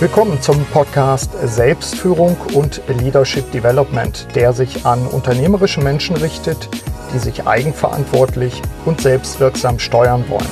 Willkommen 0.00 0.40
zum 0.40 0.64
Podcast 0.66 1.32
Selbstführung 1.42 2.36
und 2.54 2.80
Leadership 2.86 3.50
Development, 3.50 4.28
der 4.32 4.52
sich 4.52 4.86
an 4.86 5.04
unternehmerische 5.08 5.80
Menschen 5.80 6.14
richtet, 6.14 6.68
die 7.12 7.18
sich 7.18 7.48
eigenverantwortlich 7.48 8.62
und 8.84 9.00
selbstwirksam 9.00 9.80
steuern 9.80 10.24
wollen. 10.28 10.46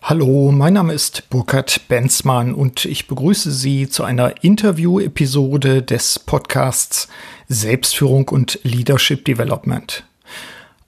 Hallo, 0.00 0.52
mein 0.52 0.74
Name 0.74 0.92
ist 0.92 1.28
Burkhard 1.30 1.88
Benzmann 1.88 2.54
und 2.54 2.84
ich 2.84 3.08
begrüße 3.08 3.50
Sie 3.50 3.88
zu 3.88 4.04
einer 4.04 4.44
Interview-Episode 4.44 5.82
des 5.82 6.20
Podcasts 6.20 7.08
Selbstführung 7.48 8.28
und 8.28 8.60
Leadership 8.62 9.24
Development. 9.24 10.04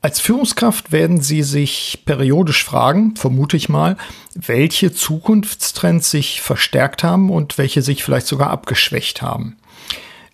Als 0.05 0.19
Führungskraft 0.19 0.91
werden 0.91 1.21
Sie 1.21 1.45
sich 1.45 2.03
periodisch 2.05 2.65
fragen, 2.65 3.15
vermute 3.15 3.57
ich 3.57 3.69
mal, 3.69 3.97
welche 4.35 4.93
Zukunftstrends 4.93 6.11
sich 6.11 6.41
verstärkt 6.41 7.05
haben 7.05 7.31
und 7.31 7.57
welche 7.57 7.83
sich 7.83 8.03
vielleicht 8.03 8.27
sogar 8.27 8.51
abgeschwächt 8.51 9.23
haben. 9.23 9.57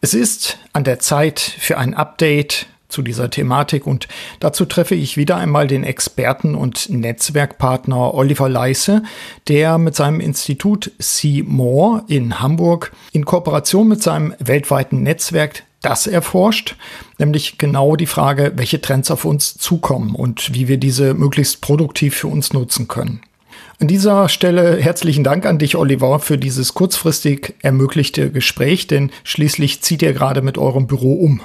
Es 0.00 0.14
ist 0.14 0.58
an 0.72 0.84
der 0.84 1.00
Zeit 1.00 1.38
für 1.40 1.76
ein 1.76 1.92
Update 1.92 2.66
zu 2.88 3.02
dieser 3.02 3.28
Thematik 3.28 3.86
und 3.86 4.08
dazu 4.40 4.64
treffe 4.64 4.94
ich 4.94 5.18
wieder 5.18 5.36
einmal 5.36 5.66
den 5.66 5.84
Experten 5.84 6.54
und 6.54 6.88
Netzwerkpartner 6.88 8.14
Oliver 8.14 8.48
Leisse, 8.48 9.02
der 9.48 9.76
mit 9.76 9.94
seinem 9.94 10.20
Institut 10.20 10.92
See 10.98 11.44
More 11.46 12.04
in 12.08 12.40
Hamburg 12.40 12.92
in 13.12 13.26
Kooperation 13.26 13.86
mit 13.86 14.02
seinem 14.02 14.34
weltweiten 14.38 15.02
Netzwerk 15.02 15.64
das 15.80 16.06
erforscht, 16.06 16.76
nämlich 17.18 17.58
genau 17.58 17.96
die 17.96 18.06
Frage, 18.06 18.52
welche 18.56 18.80
Trends 18.80 19.10
auf 19.10 19.24
uns 19.24 19.54
zukommen 19.54 20.14
und 20.14 20.54
wie 20.54 20.68
wir 20.68 20.78
diese 20.78 21.14
möglichst 21.14 21.60
produktiv 21.60 22.16
für 22.16 22.28
uns 22.28 22.52
nutzen 22.52 22.88
können. 22.88 23.20
An 23.80 23.86
dieser 23.86 24.28
Stelle 24.28 24.76
herzlichen 24.76 25.22
Dank 25.22 25.46
an 25.46 25.58
dich, 25.58 25.76
Oliver, 25.76 26.18
für 26.18 26.36
dieses 26.36 26.74
kurzfristig 26.74 27.54
ermöglichte 27.62 28.32
Gespräch, 28.32 28.88
denn 28.88 29.12
schließlich 29.22 29.82
zieht 29.82 30.02
ihr 30.02 30.12
gerade 30.12 30.42
mit 30.42 30.58
eurem 30.58 30.88
Büro 30.88 31.14
um. 31.14 31.40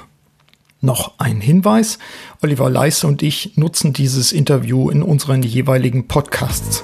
Noch 0.80 1.12
ein 1.18 1.40
Hinweis. 1.40 1.98
Oliver 2.42 2.68
Leisse 2.68 3.06
und 3.06 3.22
ich 3.22 3.56
nutzen 3.56 3.92
dieses 3.92 4.32
Interview 4.32 4.90
in 4.90 5.02
unseren 5.02 5.42
jeweiligen 5.42 6.08
Podcasts. 6.08 6.82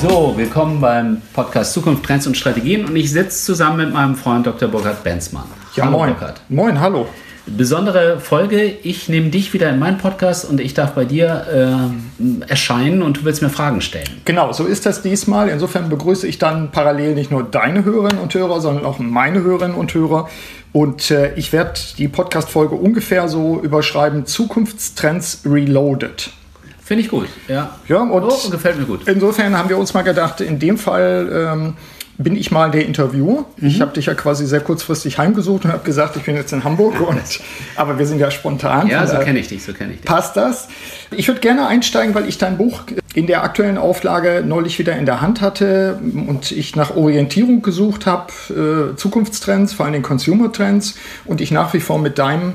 So, 0.00 0.32
willkommen 0.34 0.80
beim 0.80 1.20
Podcast 1.34 1.74
Zukunft, 1.74 2.06
Trends 2.06 2.26
und 2.26 2.34
Strategien 2.34 2.86
und 2.86 2.96
ich 2.96 3.12
sitze 3.12 3.44
zusammen 3.44 3.76
mit 3.84 3.92
meinem 3.92 4.14
Freund 4.14 4.46
Dr. 4.46 4.66
Burkhard 4.66 5.04
Benzmann. 5.04 5.44
Ja, 5.76 5.84
hallo, 5.84 5.98
moin. 5.98 6.10
Burkhard. 6.12 6.40
Moin, 6.48 6.80
hallo. 6.80 7.06
Besondere 7.46 8.18
Folge, 8.18 8.64
ich 8.64 9.10
nehme 9.10 9.28
dich 9.28 9.52
wieder 9.52 9.68
in 9.68 9.78
meinen 9.78 9.98
Podcast 9.98 10.48
und 10.48 10.58
ich 10.58 10.72
darf 10.72 10.92
bei 10.92 11.04
dir 11.04 11.90
äh, 12.18 12.50
erscheinen 12.50 13.02
und 13.02 13.18
du 13.18 13.24
willst 13.24 13.42
mir 13.42 13.50
Fragen 13.50 13.82
stellen. 13.82 14.08
Genau, 14.24 14.52
so 14.52 14.64
ist 14.64 14.86
das 14.86 15.02
diesmal. 15.02 15.50
Insofern 15.50 15.90
begrüße 15.90 16.26
ich 16.26 16.38
dann 16.38 16.70
parallel 16.70 17.14
nicht 17.14 17.30
nur 17.30 17.42
deine 17.42 17.84
Hörerinnen 17.84 18.22
und 18.22 18.32
Hörer, 18.32 18.62
sondern 18.62 18.86
auch 18.86 19.00
meine 19.00 19.42
Hörerinnen 19.42 19.76
und 19.76 19.92
Hörer. 19.92 20.30
Und 20.72 21.10
äh, 21.10 21.34
ich 21.34 21.52
werde 21.52 21.78
die 21.98 22.08
Podcast-Folge 22.08 22.74
ungefähr 22.74 23.28
so 23.28 23.60
überschreiben: 23.60 24.24
Zukunftstrends 24.24 25.42
Reloaded. 25.44 26.30
Finde 26.90 27.04
ich 27.04 27.08
gut, 27.08 27.28
ja. 27.46 27.78
Ja, 27.86 27.98
und 27.98 28.24
oh, 28.24 28.50
gefällt 28.50 28.76
mir 28.76 28.84
gut. 28.84 29.06
Insofern 29.06 29.56
haben 29.56 29.68
wir 29.68 29.78
uns 29.78 29.94
mal 29.94 30.02
gedacht, 30.02 30.40
in 30.40 30.58
dem 30.58 30.76
Fall 30.76 31.52
ähm, 31.52 31.74
bin 32.18 32.34
ich 32.34 32.50
mal 32.50 32.72
der 32.72 32.84
Interviewer. 32.84 33.44
Mhm. 33.58 33.68
Ich 33.68 33.80
habe 33.80 33.92
dich 33.92 34.06
ja 34.06 34.14
quasi 34.14 34.44
sehr 34.44 34.58
kurzfristig 34.58 35.16
heimgesucht 35.16 35.66
und 35.66 35.72
habe 35.72 35.84
gesagt, 35.84 36.16
ich 36.16 36.24
bin 36.24 36.34
jetzt 36.34 36.52
in 36.52 36.64
Hamburg. 36.64 37.00
Und, 37.00 37.20
aber 37.76 38.00
wir 38.00 38.06
sind 38.08 38.18
ja 38.18 38.32
spontan. 38.32 38.88
Ja, 38.88 39.06
so 39.06 39.18
kenne 39.18 39.38
ich 39.38 39.46
dich, 39.46 39.62
so 39.62 39.72
kenne 39.72 39.92
ich 39.92 40.00
dich. 40.00 40.06
Passt 40.06 40.36
das? 40.36 40.66
Ich 41.12 41.28
würde 41.28 41.38
gerne 41.38 41.68
einsteigen, 41.68 42.12
weil 42.16 42.28
ich 42.28 42.38
dein 42.38 42.56
Buch 42.56 42.82
in 43.14 43.28
der 43.28 43.44
aktuellen 43.44 43.78
Auflage 43.78 44.42
neulich 44.44 44.80
wieder 44.80 44.96
in 44.96 45.06
der 45.06 45.20
Hand 45.20 45.40
hatte 45.40 46.00
und 46.26 46.50
ich 46.50 46.74
nach 46.74 46.96
Orientierung 46.96 47.62
gesucht 47.62 48.06
habe, 48.06 48.32
äh, 48.92 48.96
Zukunftstrends, 48.96 49.74
vor 49.74 49.86
allem 49.86 49.92
den 49.92 50.02
Consumer 50.02 50.50
Trends 50.50 50.96
und 51.24 51.40
ich 51.40 51.52
nach 51.52 51.72
wie 51.72 51.80
vor 51.80 52.00
mit 52.00 52.18
deinem 52.18 52.54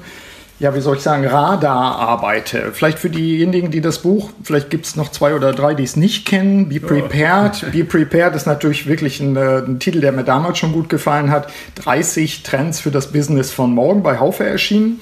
ja, 0.57 0.73
wie 0.73 0.79
soll 0.79 0.95
ich 0.95 1.01
sagen, 1.01 1.25
Radar 1.25 1.99
arbeite. 1.99 2.71
Vielleicht 2.71 2.99
für 2.99 3.09
diejenigen, 3.09 3.71
die 3.71 3.81
das 3.81 3.99
Buch, 3.99 4.29
vielleicht 4.41 4.69
gibt 4.69 4.85
es 4.85 4.95
noch 4.95 5.11
zwei 5.11 5.35
oder 5.35 5.51
drei, 5.51 5.73
die 5.73 5.83
es 5.83 5.97
nicht 5.97 6.25
kennen. 6.25 6.69
Be 6.69 6.79
Prepared. 6.79 7.65
Be 7.73 7.83
Prepared 7.83 8.35
ist 8.35 8.47
natürlich 8.47 8.87
wirklich 8.87 9.19
ein, 9.19 9.35
äh, 9.35 9.57
ein, 9.57 9.79
Titel, 9.79 9.99
der 9.99 10.13
mir 10.13 10.23
damals 10.23 10.57
schon 10.57 10.71
gut 10.71 10.87
gefallen 10.87 11.29
hat. 11.29 11.51
30 11.75 12.43
Trends 12.43 12.79
für 12.79 12.91
das 12.91 13.11
Business 13.11 13.51
von 13.51 13.73
morgen 13.73 14.01
bei 14.01 14.17
Haufe 14.19 14.45
erschienen. 14.45 15.01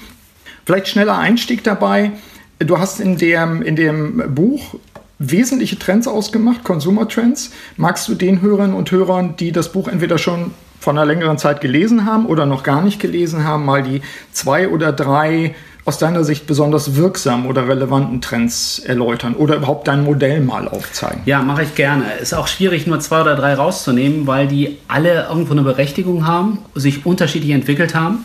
Vielleicht 0.66 0.88
schneller 0.88 1.18
Einstieg 1.18 1.62
dabei. 1.62 2.12
Du 2.58 2.78
hast 2.78 2.98
in 2.98 3.16
dem, 3.16 3.62
in 3.62 3.76
dem 3.76 4.34
Buch 4.34 4.74
wesentliche 5.20 5.78
Trends 5.78 6.08
ausgemacht, 6.08 6.64
Consumer 6.64 7.06
Trends. 7.06 7.52
Magst 7.76 8.08
du 8.08 8.16
den 8.16 8.40
Hörerinnen 8.40 8.74
und 8.74 8.90
Hörern, 8.90 9.36
die 9.36 9.52
das 9.52 9.70
Buch 9.70 9.86
entweder 9.86 10.18
schon 10.18 10.50
von 10.84 10.98
einer 10.98 11.06
längeren 11.06 11.38
Zeit 11.38 11.60
gelesen 11.60 12.04
haben 12.04 12.26
oder 12.26 12.44
noch 12.46 12.62
gar 12.62 12.82
nicht 12.82 13.00
gelesen 13.00 13.44
haben, 13.44 13.64
mal 13.64 13.82
die 13.82 14.02
zwei 14.32 14.68
oder 14.68 14.92
drei 14.92 15.54
aus 15.86 15.98
deiner 15.98 16.24
Sicht 16.24 16.46
besonders 16.46 16.94
wirksamen 16.94 17.46
oder 17.46 17.66
relevanten 17.68 18.20
Trends 18.20 18.78
erläutern 18.78 19.34
oder 19.34 19.56
überhaupt 19.56 19.88
dein 19.88 20.04
Modell 20.04 20.40
mal 20.40 20.68
aufzeigen? 20.68 21.22
Ja, 21.24 21.42
mache 21.42 21.62
ich 21.62 21.74
gerne. 21.74 22.04
Ist 22.20 22.34
auch 22.34 22.48
schwierig, 22.48 22.86
nur 22.86 23.00
zwei 23.00 23.22
oder 23.22 23.34
drei 23.34 23.54
rauszunehmen, 23.54 24.26
weil 24.26 24.46
die 24.46 24.78
alle 24.86 25.26
irgendwo 25.28 25.52
eine 25.52 25.62
Berechtigung 25.62 26.26
haben, 26.26 26.58
sich 26.74 27.04
unterschiedlich 27.04 27.52
entwickelt 27.52 27.94
haben. 27.94 28.24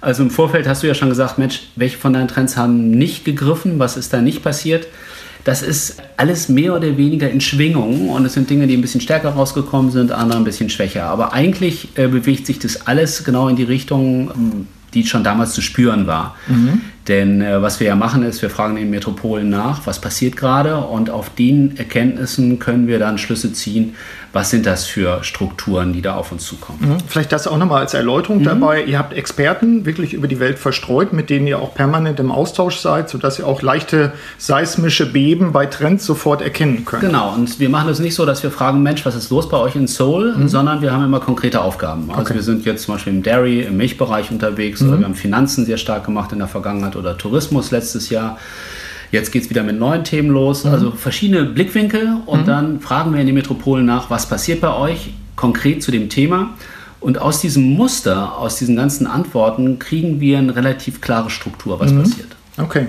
Also 0.00 0.24
im 0.24 0.30
Vorfeld 0.30 0.66
hast 0.66 0.82
du 0.82 0.88
ja 0.88 0.94
schon 0.94 1.08
gesagt, 1.08 1.38
Mensch, 1.38 1.68
welche 1.76 1.98
von 1.98 2.12
deinen 2.12 2.28
Trends 2.28 2.56
haben 2.56 2.90
nicht 2.90 3.24
gegriffen, 3.24 3.78
was 3.78 3.96
ist 3.96 4.12
da 4.12 4.20
nicht 4.20 4.42
passiert? 4.42 4.88
Das 5.44 5.62
ist 5.62 5.96
alles 6.16 6.48
mehr 6.48 6.74
oder 6.74 6.96
weniger 6.96 7.28
in 7.30 7.40
Schwingung 7.40 8.10
und 8.10 8.24
es 8.24 8.34
sind 8.34 8.48
Dinge, 8.48 8.66
die 8.66 8.76
ein 8.76 8.80
bisschen 8.80 9.00
stärker 9.00 9.30
rausgekommen 9.30 9.90
sind, 9.90 10.12
andere 10.12 10.38
ein 10.38 10.44
bisschen 10.44 10.70
schwächer. 10.70 11.04
Aber 11.04 11.32
eigentlich 11.32 11.88
äh, 11.96 12.06
bewegt 12.06 12.46
sich 12.46 12.58
das 12.58 12.86
alles 12.86 13.24
genau 13.24 13.48
in 13.48 13.56
die 13.56 13.64
Richtung, 13.64 14.30
ähm, 14.34 14.66
die 14.94 15.04
schon 15.04 15.24
damals 15.24 15.52
zu 15.52 15.62
spüren 15.62 16.06
war. 16.06 16.36
Mhm. 16.46 16.82
Denn 17.08 17.40
äh, 17.40 17.60
was 17.60 17.80
wir 17.80 17.88
ja 17.88 17.96
machen 17.96 18.22
ist, 18.22 18.42
wir 18.42 18.50
fragen 18.50 18.76
den 18.76 18.90
Metropolen 18.90 19.50
nach, 19.50 19.86
was 19.86 20.00
passiert 20.00 20.36
gerade 20.36 20.76
und 20.78 21.10
auf 21.10 21.30
den 21.30 21.76
Erkenntnissen 21.76 22.58
können 22.58 22.86
wir 22.86 22.98
dann 22.98 23.18
Schlüsse 23.18 23.52
ziehen, 23.52 23.96
was 24.32 24.50
sind 24.50 24.64
das 24.64 24.84
für 24.84 25.22
Strukturen, 25.22 25.92
die 25.92 26.00
da 26.00 26.14
auf 26.14 26.32
uns 26.32 26.44
zukommen. 26.44 26.78
Mhm. 26.80 26.96
Vielleicht 27.06 27.32
das 27.32 27.46
auch 27.46 27.58
nochmal 27.58 27.80
als 27.80 27.92
Erläuterung 27.92 28.38
mhm. 28.38 28.44
dabei. 28.44 28.82
Ihr 28.84 28.98
habt 28.98 29.12
Experten 29.12 29.84
wirklich 29.84 30.14
über 30.14 30.26
die 30.26 30.40
Welt 30.40 30.58
verstreut, 30.58 31.12
mit 31.12 31.28
denen 31.28 31.46
ihr 31.46 31.58
auch 31.58 31.74
permanent 31.74 32.18
im 32.18 32.30
Austausch 32.30 32.78
seid, 32.78 33.10
sodass 33.10 33.38
ihr 33.38 33.46
auch 33.46 33.62
leichte 33.62 34.12
seismische 34.38 35.12
Beben 35.12 35.52
bei 35.52 35.66
Trends 35.66 36.06
sofort 36.06 36.40
erkennen 36.40 36.84
könnt. 36.84 37.02
Genau, 37.02 37.34
und 37.34 37.60
wir 37.60 37.68
machen 37.68 37.90
es 37.90 37.98
nicht 37.98 38.14
so, 38.14 38.24
dass 38.24 38.42
wir 38.42 38.50
fragen, 38.50 38.82
Mensch, 38.82 39.04
was 39.04 39.14
ist 39.14 39.30
los 39.30 39.48
bei 39.48 39.58
euch 39.58 39.76
in 39.76 39.86
Seoul, 39.86 40.34
mhm. 40.34 40.48
sondern 40.48 40.80
wir 40.80 40.92
haben 40.92 41.04
immer 41.04 41.20
konkrete 41.20 41.60
Aufgaben. 41.60 42.08
Also 42.10 42.22
okay. 42.22 42.34
wir 42.34 42.42
sind 42.42 42.64
jetzt 42.64 42.84
zum 42.84 42.94
Beispiel 42.94 43.12
im 43.12 43.22
Dairy, 43.22 43.62
im 43.62 43.76
Milchbereich 43.76 44.30
unterwegs 44.30 44.80
oder 44.80 44.92
mhm. 44.92 44.98
wir 45.00 45.06
haben 45.06 45.14
Finanzen 45.14 45.66
sehr 45.66 45.76
stark 45.76 46.04
gemacht 46.04 46.32
in 46.32 46.38
der 46.38 46.48
Vergangenheit 46.48 46.91
oder 46.96 47.16
Tourismus 47.16 47.70
letztes 47.70 48.10
Jahr. 48.10 48.38
Jetzt 49.10 49.30
geht 49.30 49.42
es 49.44 49.50
wieder 49.50 49.62
mit 49.62 49.78
neuen 49.78 50.04
Themen 50.04 50.30
los, 50.30 50.64
mhm. 50.64 50.72
also 50.72 50.90
verschiedene 50.92 51.44
Blickwinkel 51.44 52.16
und 52.26 52.42
mhm. 52.42 52.46
dann 52.46 52.80
fragen 52.80 53.12
wir 53.12 53.20
in 53.20 53.26
die 53.26 53.32
Metropolen 53.32 53.84
nach, 53.84 54.08
was 54.10 54.26
passiert 54.28 54.60
bei 54.60 54.74
euch 54.74 55.12
konkret 55.36 55.82
zu 55.82 55.90
dem 55.90 56.08
Thema. 56.08 56.50
Und 57.00 57.18
aus 57.18 57.40
diesem 57.40 57.64
Muster, 57.64 58.38
aus 58.38 58.56
diesen 58.56 58.76
ganzen 58.76 59.06
Antworten 59.08 59.78
kriegen 59.80 60.20
wir 60.20 60.38
eine 60.38 60.54
relativ 60.54 61.00
klare 61.00 61.30
Struktur, 61.30 61.80
was 61.80 61.92
mhm. 61.92 62.02
passiert. 62.02 62.36
Okay. 62.56 62.86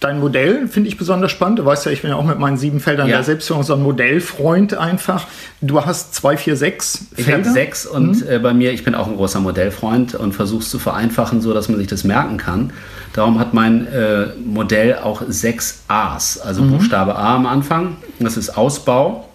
Dein 0.00 0.20
Modell 0.20 0.68
finde 0.68 0.88
ich 0.88 0.96
besonders 0.96 1.30
spannend. 1.30 1.58
Du 1.58 1.64
weißt 1.64 1.86
ja, 1.86 1.92
ich 1.92 2.02
bin 2.02 2.10
ja 2.10 2.16
auch 2.16 2.24
mit 2.24 2.38
meinen 2.38 2.56
sieben 2.56 2.80
Feldern 2.80 3.08
ja. 3.08 3.16
der 3.16 3.24
Selbstführung 3.24 3.62
so 3.62 3.74
ein 3.74 3.82
Modellfreund 3.82 4.74
einfach. 4.74 5.26
Du 5.60 5.84
hast 5.84 6.14
zwei, 6.14 6.36
vier, 6.36 6.56
sechs 6.56 7.06
Felder. 7.14 7.20
Ich 7.20 7.32
habe 7.32 7.50
sechs 7.52 7.86
und 7.86 8.28
mhm. 8.28 8.42
bei 8.42 8.54
mir, 8.54 8.72
ich 8.72 8.84
bin 8.84 8.94
auch 8.94 9.06
ein 9.06 9.16
großer 9.16 9.40
Modellfreund 9.40 10.14
und 10.14 10.32
versuche 10.32 10.62
es 10.62 10.70
zu 10.70 10.78
vereinfachen, 10.78 11.40
so 11.40 11.52
dass 11.52 11.68
man 11.68 11.78
sich 11.78 11.88
das 11.88 12.04
merken 12.04 12.36
kann. 12.36 12.72
Darum 13.12 13.38
hat 13.38 13.54
mein 13.54 13.86
äh, 13.86 14.26
Modell 14.44 14.96
auch 14.96 15.22
sechs 15.28 15.82
A's, 15.88 16.38
also 16.40 16.62
mhm. 16.62 16.72
Buchstabe 16.72 17.16
A 17.16 17.36
am 17.36 17.46
Anfang. 17.46 17.96
Das 18.18 18.36
ist 18.36 18.56
Ausbau. 18.56 19.28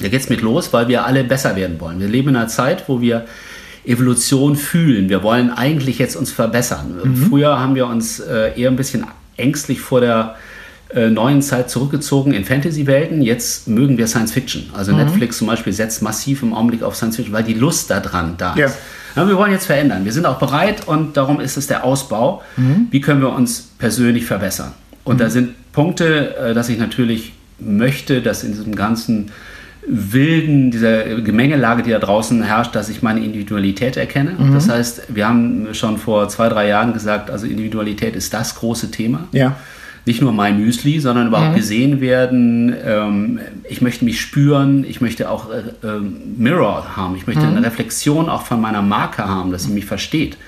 Da 0.00 0.08
geht 0.08 0.20
es 0.20 0.28
mit 0.28 0.42
los, 0.42 0.72
weil 0.72 0.88
wir 0.88 1.04
alle 1.04 1.24
besser 1.24 1.56
werden 1.56 1.80
wollen. 1.80 1.98
Wir 1.98 2.08
leben 2.08 2.28
in 2.28 2.36
einer 2.36 2.48
Zeit, 2.48 2.84
wo 2.88 3.00
wir 3.00 3.26
Evolution 3.84 4.54
fühlen. 4.54 5.08
Wir 5.08 5.22
wollen 5.22 5.50
eigentlich 5.50 5.98
jetzt 5.98 6.14
uns 6.14 6.30
verbessern. 6.30 7.00
Mhm. 7.02 7.16
Früher 7.16 7.58
haben 7.58 7.74
wir 7.74 7.86
uns 7.86 8.20
äh, 8.20 8.58
eher 8.60 8.70
ein 8.70 8.76
bisschen 8.76 9.04
ängstlich 9.38 9.80
vor 9.80 10.00
der 10.00 10.36
äh, 10.94 11.10
neuen 11.10 11.42
Zeit 11.42 11.70
zurückgezogen 11.70 12.32
in 12.32 12.44
Fantasy-Welten. 12.44 13.22
Jetzt 13.22 13.68
mögen 13.68 13.98
wir 13.98 14.06
Science 14.06 14.32
Fiction. 14.32 14.70
Also 14.72 14.92
mhm. 14.92 14.98
Netflix 14.98 15.38
zum 15.38 15.46
Beispiel 15.46 15.72
setzt 15.72 16.02
massiv 16.02 16.42
im 16.42 16.54
Augenblick 16.54 16.82
auf 16.82 16.96
Science 16.96 17.16
Fiction, 17.16 17.34
weil 17.34 17.44
die 17.44 17.54
Lust 17.54 17.90
daran 17.90 18.34
da 18.38 18.52
ist. 18.52 18.58
Ja. 18.58 18.70
Ja, 19.16 19.26
wir 19.26 19.36
wollen 19.36 19.50
jetzt 19.50 19.66
verändern. 19.66 20.04
Wir 20.04 20.12
sind 20.12 20.26
auch 20.26 20.38
bereit 20.38 20.86
und 20.86 21.16
darum 21.16 21.40
ist 21.40 21.56
es 21.56 21.66
der 21.66 21.84
Ausbau. 21.84 22.42
Mhm. 22.56 22.86
Wie 22.90 23.00
können 23.00 23.20
wir 23.20 23.32
uns 23.32 23.68
persönlich 23.78 24.26
verbessern? 24.26 24.72
Und 25.04 25.16
mhm. 25.16 25.18
da 25.18 25.30
sind 25.30 25.72
Punkte, 25.72 26.36
äh, 26.36 26.54
dass 26.54 26.68
ich 26.68 26.78
natürlich 26.78 27.32
möchte, 27.58 28.22
dass 28.22 28.44
in 28.44 28.52
diesem 28.52 28.74
ganzen 28.74 29.30
wilden, 29.88 30.70
dieser 30.70 31.20
Gemengelage, 31.20 31.82
die 31.82 31.90
da 31.90 31.98
draußen 31.98 32.42
herrscht, 32.42 32.74
dass 32.74 32.88
ich 32.88 33.02
meine 33.02 33.24
Individualität 33.24 33.96
erkenne. 33.96 34.32
Mhm. 34.38 34.52
Das 34.52 34.68
heißt, 34.68 35.14
wir 35.14 35.26
haben 35.26 35.68
schon 35.72 35.98
vor 35.98 36.28
zwei, 36.28 36.48
drei 36.48 36.68
Jahren 36.68 36.92
gesagt, 36.92 37.30
also 37.30 37.46
Individualität 37.46 38.14
ist 38.14 38.34
das 38.34 38.54
große 38.54 38.90
Thema. 38.90 39.28
Ja. 39.32 39.56
nicht 40.04 40.22
nur 40.22 40.32
mein 40.32 40.58
Müsli, 40.58 41.00
sondern 41.00 41.28
überhaupt 41.28 41.52
mhm. 41.52 41.56
gesehen 41.56 42.00
werden. 42.00 42.74
Ähm, 42.82 43.40
ich 43.68 43.82
möchte 43.82 44.06
mich 44.06 44.20
spüren, 44.20 44.84
ich 44.88 45.02
möchte 45.02 45.30
auch 45.30 45.50
äh, 45.50 45.86
äh, 45.86 46.00
Mirror 46.36 46.96
haben, 46.96 47.14
ich 47.14 47.26
möchte 47.26 47.42
mhm. 47.42 47.56
eine 47.56 47.66
Reflexion 47.66 48.28
auch 48.30 48.42
von 48.42 48.58
meiner 48.60 48.80
Marke 48.80 49.26
haben, 49.26 49.52
dass 49.52 49.64
sie 49.64 49.72
mich 49.72 49.84
versteht. 49.84 50.38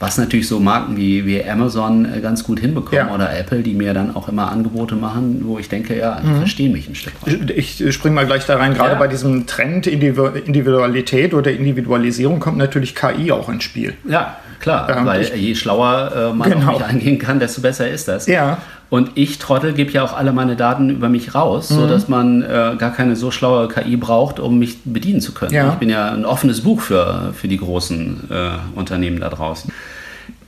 Was 0.00 0.16
natürlich 0.16 0.46
so 0.46 0.60
Marken 0.60 0.96
wie, 0.96 1.26
wie 1.26 1.44
Amazon 1.44 2.04
äh, 2.04 2.20
ganz 2.20 2.44
gut 2.44 2.60
hinbekommen 2.60 3.08
ja. 3.08 3.14
oder 3.14 3.36
Apple, 3.36 3.62
die 3.62 3.74
mir 3.74 3.94
dann 3.94 4.14
auch 4.14 4.28
immer 4.28 4.52
Angebote 4.52 4.94
machen, 4.94 5.42
wo 5.44 5.58
ich 5.58 5.68
denke, 5.68 5.98
ja, 5.98 6.20
die 6.20 6.28
mhm. 6.28 6.36
verstehen 6.38 6.72
mich 6.72 6.88
ein 6.88 6.94
Stück 6.94 7.14
weit. 7.22 7.50
Ich, 7.50 7.80
ich 7.80 7.94
springe 7.94 8.14
mal 8.14 8.26
gleich 8.26 8.46
da 8.46 8.56
rein. 8.56 8.74
Gerade 8.74 8.92
ja. 8.92 8.98
bei 8.98 9.08
diesem 9.08 9.46
Trend 9.46 9.88
Individualität 9.88 11.34
oder 11.34 11.50
Individualisierung 11.50 12.38
kommt 12.38 12.58
natürlich 12.58 12.94
KI 12.94 13.32
auch 13.32 13.48
ins 13.48 13.64
Spiel. 13.64 13.94
Ja, 14.08 14.36
klar, 14.60 14.88
ähm, 14.96 15.04
weil 15.04 15.24
je 15.34 15.54
schlauer 15.56 16.12
äh, 16.14 16.32
man 16.32 16.50
genau. 16.50 16.72
auf 16.72 16.78
mich 16.78 16.88
eingehen 16.88 17.18
kann, 17.18 17.40
desto 17.40 17.60
besser 17.60 17.88
ist 17.88 18.06
das. 18.06 18.26
Ja. 18.26 18.58
Und 18.90 19.12
ich, 19.16 19.38
Trottel, 19.38 19.74
gebe 19.74 19.92
ja 19.92 20.02
auch 20.02 20.16
alle 20.16 20.32
meine 20.32 20.56
Daten 20.56 20.88
über 20.88 21.08
mich 21.08 21.34
raus, 21.34 21.70
mhm. 21.70 21.74
sodass 21.74 22.08
man 22.08 22.42
äh, 22.42 22.74
gar 22.78 22.92
keine 22.92 23.16
so 23.16 23.30
schlaue 23.30 23.68
KI 23.68 23.96
braucht, 23.96 24.40
um 24.40 24.58
mich 24.58 24.78
bedienen 24.84 25.20
zu 25.20 25.32
können. 25.32 25.52
Ja. 25.52 25.70
Ich 25.70 25.74
bin 25.74 25.90
ja 25.90 26.10
ein 26.10 26.24
offenes 26.24 26.62
Buch 26.62 26.80
für, 26.80 27.32
für 27.34 27.48
die 27.48 27.58
großen 27.58 28.30
äh, 28.30 28.78
Unternehmen 28.78 29.20
da 29.20 29.28
draußen. 29.28 29.70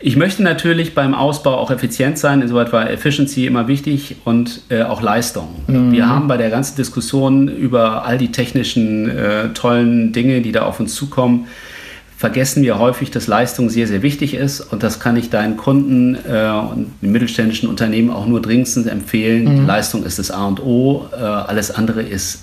Ich 0.03 0.17
möchte 0.17 0.43
natürlich 0.43 0.95
beim 0.95 1.15
Ausbau 1.15 1.59
auch 1.59 1.71
effizient 1.71 2.17
sein, 2.17 2.41
insoweit 2.41 2.73
war 2.73 2.89
Efficiency 2.89 3.47
immer 3.47 3.69
wichtig 3.69 4.17
und 4.25 4.63
äh, 4.71 4.83
auch 4.83 5.03
Leistung. 5.03 5.49
Mhm. 5.67 5.93
Wir 5.93 6.09
haben 6.09 6.27
bei 6.27 6.39
der 6.39 6.49
ganzen 6.49 6.77
Diskussion 6.77 7.49
über 7.49 8.07
all 8.07 8.17
die 8.17 8.33
technischen 8.33 9.11
äh, 9.11 9.51
tollen 9.51 10.13
Dinge, 10.15 10.41
die 10.41 10.53
da 10.53 10.63
auf 10.63 10.81
uns 10.81 10.95
zukommen, 10.95 11.49
vergessen 12.20 12.62
wir 12.62 12.78
häufig, 12.78 13.11
dass 13.11 13.28
Leistung 13.28 13.70
sehr, 13.70 13.87
sehr 13.87 14.02
wichtig 14.02 14.34
ist. 14.34 14.61
Und 14.61 14.82
das 14.82 15.00
kann 15.00 15.17
ich 15.17 15.31
deinen 15.31 15.56
Kunden 15.56 16.17
äh, 16.17 16.50
und 16.70 16.93
den 17.00 17.12
mittelständischen 17.12 17.67
Unternehmen 17.67 18.11
auch 18.11 18.26
nur 18.26 18.43
dringendstens 18.43 18.84
empfehlen. 18.84 19.62
Mhm. 19.62 19.67
Leistung 19.67 20.05
ist 20.05 20.19
das 20.19 20.31
A 20.31 20.46
und 20.46 20.62
O. 20.62 21.06
Äh, 21.12 21.17
alles 21.17 21.70
andere 21.70 22.02
ist 22.02 22.40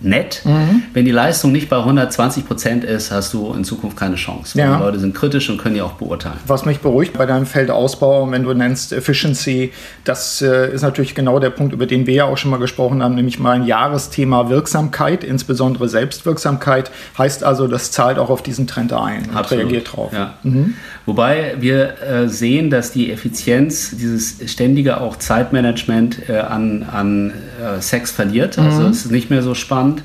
nett. 0.00 0.42
Mhm. 0.44 0.82
Wenn 0.92 1.04
die 1.04 1.10
Leistung 1.10 1.52
nicht 1.52 1.68
bei 1.68 1.76
120 1.76 2.46
Prozent 2.46 2.84
ist, 2.84 3.10
hast 3.10 3.32
du 3.34 3.52
in 3.52 3.64
Zukunft 3.64 3.96
keine 3.96 4.14
Chance. 4.14 4.58
Ja. 4.58 4.76
Die 4.76 4.82
Leute 4.82 4.98
sind 4.98 5.14
kritisch 5.14 5.50
und 5.50 5.58
können 5.58 5.74
die 5.74 5.82
auch 5.82 5.92
beurteilen. 5.92 6.36
Was 6.46 6.64
mich 6.64 6.78
beruhigt 6.80 7.14
bei 7.14 7.26
deinem 7.26 7.46
Feldausbau, 7.46 8.30
wenn 8.30 8.44
du 8.44 8.54
nennst 8.54 8.92
Efficiency, 8.92 9.72
das 10.04 10.40
äh, 10.40 10.72
ist 10.72 10.82
natürlich 10.82 11.14
genau 11.14 11.40
der 11.40 11.50
Punkt, 11.50 11.72
über 11.72 11.86
den 11.86 12.06
wir 12.06 12.14
ja 12.14 12.24
auch 12.24 12.36
schon 12.36 12.50
mal 12.50 12.58
gesprochen 12.58 13.02
haben, 13.02 13.14
nämlich 13.16 13.38
mein 13.38 13.64
Jahresthema 13.64 14.48
Wirksamkeit, 14.48 15.24
insbesondere 15.24 15.88
Selbstwirksamkeit. 15.88 16.90
Heißt 17.16 17.42
also, 17.42 17.66
das 17.66 17.90
zahlt 17.90 18.18
auch 18.18 18.30
auf 18.30 18.42
diesen 18.42 18.66
Trend 18.66 18.92
ein 18.92 19.28
und 19.28 19.36
Absolut. 19.36 19.64
reagiert 19.64 19.96
drauf. 19.96 20.12
Ja. 20.12 20.34
Mhm. 20.42 20.74
Wobei 21.06 21.54
wir 21.58 22.02
äh, 22.02 22.28
sehen, 22.28 22.70
dass 22.70 22.92
die 22.92 23.10
Effizienz, 23.10 23.96
dieses 23.96 24.52
ständige 24.52 25.00
auch 25.00 25.16
Zeitmanagement 25.16 26.28
äh, 26.28 26.38
an, 26.38 26.82
an 26.82 27.32
Sex 27.80 28.10
verliert. 28.10 28.58
Also 28.58 28.82
mhm. 28.82 28.88
es 28.88 29.04
ist 29.04 29.10
nicht 29.10 29.30
mehr 29.30 29.42
so 29.42 29.54
spannend, 29.54 30.02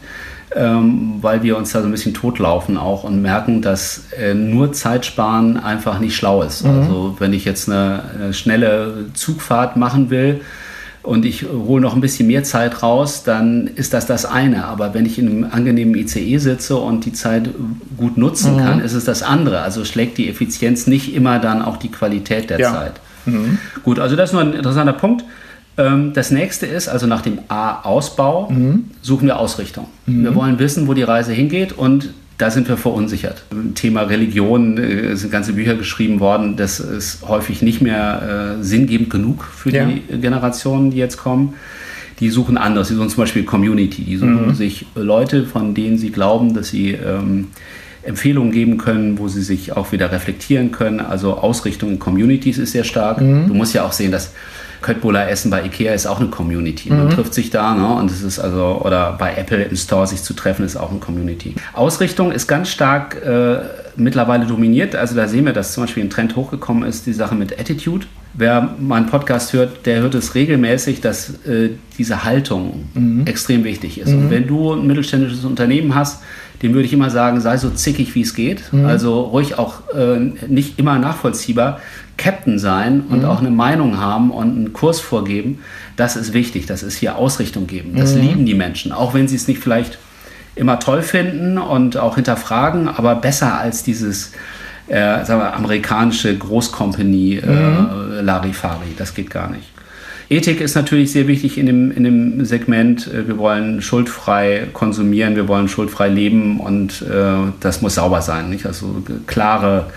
ähm, 0.56 1.16
weil 1.22 1.44
wir 1.44 1.58
uns 1.58 1.72
da 1.72 1.82
so 1.82 1.88
ein 1.88 1.92
bisschen 1.92 2.14
totlaufen 2.14 2.78
auch 2.78 3.04
und 3.04 3.22
merken, 3.22 3.62
dass 3.62 4.06
äh, 4.20 4.34
nur 4.34 4.74
Zeit 4.74 5.06
sparen 5.06 5.58
einfach 5.58 6.00
nicht 6.00 6.16
schlau 6.16 6.44
ist. 6.44 6.64
Mhm. 6.64 6.80
Also 6.80 7.16
wenn 7.20 7.34
ich 7.34 7.46
jetzt 7.46 7.70
eine, 7.70 8.04
eine 8.16 8.34
schnelle 8.34 9.06
Zugfahrt 9.14 9.78
machen 9.78 10.10
will, 10.10 10.42
und 11.04 11.26
ich 11.26 11.44
hole 11.44 11.82
noch 11.82 11.96
ein 11.96 12.02
bisschen 12.02 12.28
mehr 12.28 12.44
Zeit 12.44 12.82
raus, 12.82 13.24
dann 13.24 13.68
ist 13.68 13.94
das 13.94 14.06
das 14.06 14.26
eine. 14.26 14.66
Aber 14.66 14.94
wenn 14.94 15.06
ich 15.06 15.20
in 15.20 15.28
einem 15.28 15.44
angenehmen 15.52 15.96
ICE 15.96 16.38
sitze 16.38 16.78
und 16.78 17.04
die 17.04 17.12
Zeit 17.12 17.50
gut 17.98 18.18
nutzen 18.18 18.56
mhm. 18.56 18.60
kann, 18.60 18.80
ist 18.80 18.94
es 18.94 19.04
das 19.04 19.22
andere. 19.22 19.62
Also 19.62 19.84
schlägt 19.84 20.18
die 20.18 20.30
Effizienz 20.30 20.88
nicht 20.88 21.14
immer 21.14 21.40
dann 21.40 21.62
auch 21.62 21.76
die 21.76 21.92
Qualität 21.92 22.50
der 22.50 22.60
ja. 22.60 22.72
Zeit. 22.72 22.94
Mhm. 23.26 23.58
Gut, 23.84 24.00
also 24.00 24.16
das 24.16 24.30
ist 24.30 24.34
nur 24.34 24.44
ein 24.44 24.54
interessanter 24.54 24.94
Punkt. 24.94 25.26
Ähm, 25.78 26.14
das 26.14 26.32
nächste 26.32 26.66
ist, 26.66 26.88
also 26.88 27.08
nach 27.08 27.22
dem 27.22 27.40
A-Ausbau, 27.48 28.50
mhm. 28.50 28.86
suchen 29.02 29.28
wir 29.28 29.40
Ausrichtung. 29.40 29.88
Mhm. 30.06 30.24
Wir 30.24 30.36
wollen 30.36 30.60
wissen, 30.60 30.88
wo 30.88 30.94
die 30.94 31.04
Reise 31.04 31.34
hingeht 31.34 31.74
und 31.74 32.14
da 32.38 32.50
sind 32.50 32.68
wir 32.68 32.78
verunsichert. 32.78 33.44
Thema 33.76 34.02
Religion 34.02 34.78
äh, 34.78 35.16
sind 35.16 35.32
ganze 35.32 35.54
Bücher 35.54 35.76
geschrieben 35.76 36.20
worden. 36.20 36.58
Das 36.58 36.80
ist 36.80 37.28
häufig 37.28 37.62
nicht 37.62 37.82
mehr 37.82 38.58
äh, 38.60 38.64
sinngebend 38.64 39.10
genug 39.10 39.44
für 39.44 39.70
ja. 39.70 39.86
die 39.86 40.02
Generationen, 40.20 40.92
die 40.92 40.98
jetzt 40.98 41.18
kommen. 41.18 41.54
Die 42.20 42.30
suchen 42.30 42.58
anders. 42.58 42.88
Die 42.88 42.96
suchen 42.96 43.10
zum 43.10 43.24
Beispiel 43.24 43.44
Community. 43.44 44.04
Die 44.04 44.18
suchen 44.18 44.48
mhm. 44.48 44.54
sich 44.56 44.86
Leute, 44.96 45.46
von 45.46 45.74
denen 45.74 45.98
sie 45.98 46.12
glauben, 46.12 46.54
dass 46.54 46.70
sie 46.70 46.92
ähm, 46.92 47.50
Empfehlungen 48.04 48.52
geben 48.52 48.78
können, 48.78 49.20
wo 49.20 49.28
sie 49.28 49.42
sich 49.42 49.76
auch 49.76 49.92
wieder 49.92 50.12
reflektieren 50.12 50.72
können. 50.72 51.00
Also 51.00 51.38
Ausrichtung 51.38 51.92
in 51.92 52.00
Communities 52.00 52.58
ist 52.58 52.72
sehr 52.72 52.84
stark. 52.84 53.22
Mhm. 53.22 53.48
Du 53.48 53.54
musst 53.54 53.74
ja 53.74 53.84
auch 53.84 53.94
sehen, 53.94 54.12
dass 54.12 54.32
Köttbullar 54.84 55.28
essen 55.28 55.50
bei 55.50 55.66
Ikea 55.66 55.94
ist 55.94 56.06
auch 56.06 56.20
eine 56.20 56.30
Community. 56.30 56.90
Man 56.90 57.06
mhm. 57.06 57.10
trifft 57.10 57.34
sich 57.34 57.50
da, 57.50 57.74
ne? 57.74 57.96
Und 57.96 58.12
es 58.12 58.22
ist 58.22 58.38
also, 58.38 58.82
oder 58.84 59.14
bei 59.18 59.34
Apple 59.36 59.64
im 59.64 59.76
Store 59.76 60.06
sich 60.06 60.22
zu 60.22 60.36
treffen, 60.36 60.64
ist 60.64 60.78
auch 60.78 60.92
eine 60.92 61.00
Community. 61.00 61.56
Ausrichtung 61.74 62.32
ist 62.32 62.48
ganz 62.48 62.70
stark 62.70 63.20
äh, 63.26 63.62
mittlerweile 63.96 64.46
dominiert. 64.46 64.96
Also 64.96 65.16
da 65.16 65.28
sehen 65.28 65.46
wir, 65.46 65.54
dass 65.54 65.74
zum 65.74 65.84
Beispiel 65.84 66.04
ein 66.04 66.10
Trend 66.12 66.36
hochgekommen 66.36 66.84
ist, 66.88 67.08
die 67.08 67.14
Sache 67.14 67.34
mit 67.34 67.60
Attitude. 67.60 68.06
Wer 68.36 68.76
meinen 68.80 69.06
Podcast 69.08 69.54
hört, 69.54 69.86
der 69.86 70.02
hört 70.02 70.16
es 70.16 70.34
regelmäßig, 70.34 71.02
dass 71.02 71.46
äh, 71.46 71.70
diese 71.98 72.24
Haltung 72.24 72.86
mhm. 72.94 73.28
extrem 73.28 73.64
wichtig 73.64 74.00
ist. 74.00 74.10
Mhm. 74.10 74.18
Und 74.18 74.30
wenn 74.32 74.48
du 74.48 74.74
ein 74.74 74.88
mittelständisches 74.88 75.46
Unternehmen 75.46 75.96
hast, 75.96 76.22
dem 76.64 76.74
würde 76.74 76.86
ich 76.86 76.94
immer 76.94 77.10
sagen, 77.10 77.42
sei 77.42 77.58
so 77.58 77.70
zickig, 77.70 78.16
wie 78.16 78.22
es 78.22 78.34
geht. 78.34 78.72
Mhm. 78.72 78.86
Also 78.86 79.22
ruhig 79.22 79.60
auch 79.60 79.94
äh, 79.94 80.18
nicht 80.48 80.80
immer 80.80 80.98
nachvollziehbar. 80.98 81.80
Captain 82.18 82.60
sein 82.60 83.02
und 83.10 83.20
mhm. 83.20 83.26
auch 83.26 83.40
eine 83.40 83.52
Meinung 83.52 84.00
haben 84.00 84.32
und 84.32 84.56
einen 84.56 84.74
Kurs 84.74 85.00
vorgeben, 85.00 85.60
das 85.96 86.16
ist 86.16 86.34
wichtig. 86.34 86.66
Das 86.66 86.84
ist 86.84 86.96
hier 86.96 87.16
Ausrichtung 87.16 87.68
geben. 87.68 87.96
Das 87.96 88.16
mhm. 88.16 88.22
lieben 88.22 88.46
die 88.46 88.54
Menschen, 88.54 88.92
auch 88.92 89.14
wenn 89.14 89.28
sie 89.28 89.36
es 89.36 89.48
nicht 89.48 89.62
vielleicht 89.62 89.98
immer 90.56 90.80
toll 90.80 91.02
finden 91.02 91.58
und 91.58 91.98
auch 91.98 92.16
hinterfragen, 92.16 92.88
aber 92.88 93.16
besser 93.16 93.58
als 93.58 93.84
dieses 93.84 94.32
äh, 94.88 95.26
sagen 95.26 95.40
wir, 95.40 95.54
amerikanische 95.54 96.38
Großcompany 96.38 97.38
äh, 97.38 97.48
mhm. 97.48 98.26
Larifari. 98.26 98.94
Das 98.98 99.14
geht 99.14 99.30
gar 99.30 99.50
nicht. 99.50 99.70
Ethik 100.30 100.62
ist 100.62 100.76
natürlich 100.76 101.12
sehr 101.12 101.28
wichtig 101.28 101.58
in 101.58 101.66
dem, 101.66 101.92
in 101.92 102.04
dem 102.04 102.46
Segment. 102.46 103.08
Äh, 103.08 103.28
wir 103.28 103.38
wollen 103.38 103.82
schuldfrei 103.82 104.68
konsumieren, 104.74 105.36
wir 105.36 105.48
wollen 105.48 105.68
schuldfrei 105.68 106.10
leben 106.10 106.60
und 106.60 107.02
äh, 107.02 107.52
das 107.60 107.82
muss 107.82 107.96
sauber 107.96 108.22
sein. 108.22 108.50
Nicht? 108.50 108.66
Also 108.66 109.04
klare 109.26 109.88